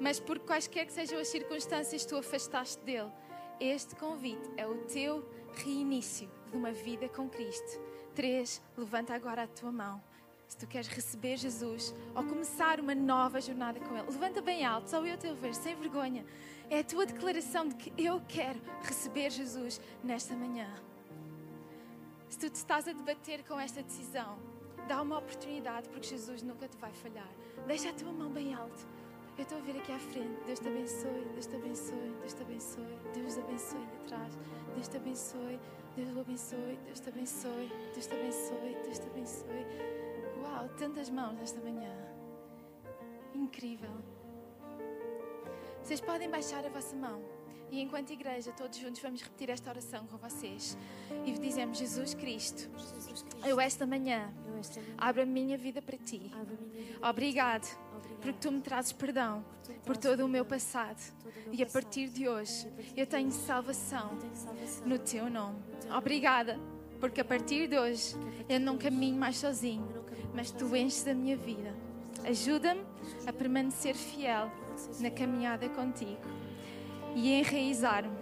mas 0.00 0.18
por 0.18 0.40
quaisquer 0.40 0.84
que 0.84 0.92
sejam 0.92 1.20
as 1.20 1.28
circunstâncias 1.28 2.04
tu 2.04 2.16
afastaste 2.16 2.82
dele. 2.82 3.12
Este 3.60 3.94
convite 3.94 4.50
é 4.56 4.66
o 4.66 4.84
teu 4.84 5.24
reinício 5.64 6.35
de 6.50 6.56
uma 6.56 6.72
vida 6.72 7.08
com 7.08 7.28
Cristo. 7.28 7.80
Três, 8.14 8.62
levanta 8.76 9.14
agora 9.14 9.42
a 9.42 9.46
tua 9.46 9.72
mão. 9.72 10.02
Se 10.48 10.56
tu 10.56 10.66
queres 10.66 10.86
receber 10.86 11.36
Jesus 11.36 11.94
ou 12.14 12.22
começar 12.24 12.78
uma 12.78 12.94
nova 12.94 13.40
jornada 13.40 13.80
com 13.80 13.96
Ele, 13.96 14.06
levanta 14.06 14.40
bem 14.40 14.64
alto, 14.64 14.88
só 14.88 15.04
eu 15.04 15.16
te 15.16 15.32
ver, 15.34 15.54
sem 15.54 15.74
vergonha. 15.74 16.24
É 16.70 16.80
a 16.80 16.84
tua 16.84 17.04
declaração 17.04 17.68
de 17.68 17.74
que 17.74 17.92
eu 18.02 18.22
quero 18.28 18.60
receber 18.82 19.30
Jesus 19.30 19.80
nesta 20.02 20.34
manhã. 20.34 20.72
Se 22.28 22.38
tu 22.38 22.50
te 22.50 22.56
estás 22.56 22.86
a 22.88 22.92
debater 22.92 23.44
com 23.44 23.58
esta 23.58 23.82
decisão, 23.82 24.38
Dá 24.86 25.02
uma 25.02 25.18
oportunidade, 25.18 25.88
porque 25.88 26.06
Jesus 26.06 26.42
nunca 26.42 26.68
te 26.68 26.76
vai 26.76 26.92
falhar. 26.92 27.28
Deixa 27.66 27.90
a 27.90 27.92
tua 27.92 28.12
mão 28.12 28.30
bem 28.30 28.54
alto. 28.54 28.86
Eu 29.38 29.42
estou 29.42 29.58
a 29.58 29.60
vir 29.60 29.76
aqui 29.76 29.92
à 29.92 29.98
frente. 29.98 30.44
Deus 30.46 30.58
te 30.58 30.68
abençoe, 30.68 31.24
Deus 31.34 31.46
te 31.46 31.56
abençoe, 31.56 32.16
Deus 32.20 32.32
te 32.32 32.42
abençoe, 32.42 32.98
Deus 33.12 33.34
te 33.34 33.40
abençoe 33.40 33.86
atrás. 34.02 34.38
Deus 34.74 34.88
te 34.88 34.96
abençoe, 34.96 35.60
Deus 35.94 36.08
te 36.08 36.20
abençoe, 36.20 36.78
Deus 36.86 37.00
te 37.00 37.08
abençoe, 37.10 37.72
Deus 37.92 38.06
te 38.06 38.14
abençoe, 38.14 38.76
Deus 38.82 38.98
te 38.98 39.06
abençoe. 39.06 39.66
Uau, 40.42 40.68
tantas 40.78 41.10
mãos 41.10 41.36
nesta 41.36 41.60
manhã. 41.60 41.92
Incrível. 43.34 43.90
Vocês 45.82 46.00
podem 46.00 46.30
baixar 46.30 46.64
a 46.64 46.70
vossa 46.70 46.96
mão. 46.96 47.22
E 47.70 47.80
enquanto 47.82 48.12
igreja, 48.12 48.52
todos 48.52 48.78
juntos 48.78 49.02
vamos 49.02 49.20
repetir 49.20 49.50
esta 49.50 49.68
oração 49.68 50.06
com 50.06 50.16
vocês. 50.16 50.78
E 51.26 51.32
dizemos: 51.32 51.76
Jesus 51.76 52.14
Cristo, 52.14 52.70
eu 53.44 53.60
esta 53.60 53.86
manhã 53.86 54.32
abro 54.96 55.22
a 55.22 55.26
minha 55.26 55.58
vida 55.58 55.82
para 55.82 55.98
ti. 55.98 56.30
Obrigado, 57.02 57.66
porque 58.20 58.38
tu 58.40 58.52
me 58.52 58.60
trazes 58.60 58.92
perdão 58.92 59.44
por 59.84 59.96
todo 59.96 60.24
o 60.24 60.28
meu 60.28 60.44
passado. 60.44 61.00
E 61.52 61.62
a 61.62 61.66
partir 61.66 62.08
de 62.08 62.28
hoje, 62.28 62.68
eu 62.96 63.06
tenho 63.06 63.30
salvação 63.30 64.18
no 64.84 64.98
teu 64.98 65.30
nome. 65.30 65.58
Obrigada, 65.96 66.58
porque 67.00 67.20
a 67.20 67.24
partir 67.24 67.68
de 67.68 67.78
hoje, 67.78 68.16
eu 68.48 68.58
não 68.60 68.76
caminho 68.76 69.16
mais 69.16 69.36
sozinho, 69.36 69.88
mas 70.34 70.50
tu 70.50 70.74
enches 70.74 71.06
a 71.06 71.14
minha 71.14 71.36
vida. 71.36 71.74
Ajuda-me 72.24 72.82
a 73.26 73.32
permanecer 73.32 73.94
fiel 73.94 74.50
na 75.00 75.10
caminhada 75.10 75.68
contigo 75.68 76.20
e 77.14 77.32
enraizar-me 77.32 78.16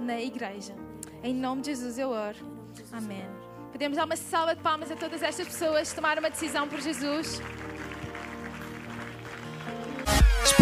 na 0.00 0.20
igreja. 0.20 0.74
Em 1.22 1.34
nome 1.34 1.62
de 1.62 1.68
Jesus 1.68 1.98
eu 1.98 2.10
oro. 2.10 2.38
Amém. 2.92 3.24
Podemos 3.70 3.96
dar 3.96 4.04
uma 4.04 4.16
salva 4.16 4.54
de 4.54 4.62
palmas 4.62 4.90
a 4.90 4.96
todas 4.96 5.22
estas 5.22 5.48
pessoas 5.48 5.90
que 5.90 5.96
tomaram 5.96 6.20
uma 6.20 6.30
decisão 6.30 6.68
por 6.68 6.80
Jesus. 6.80 7.40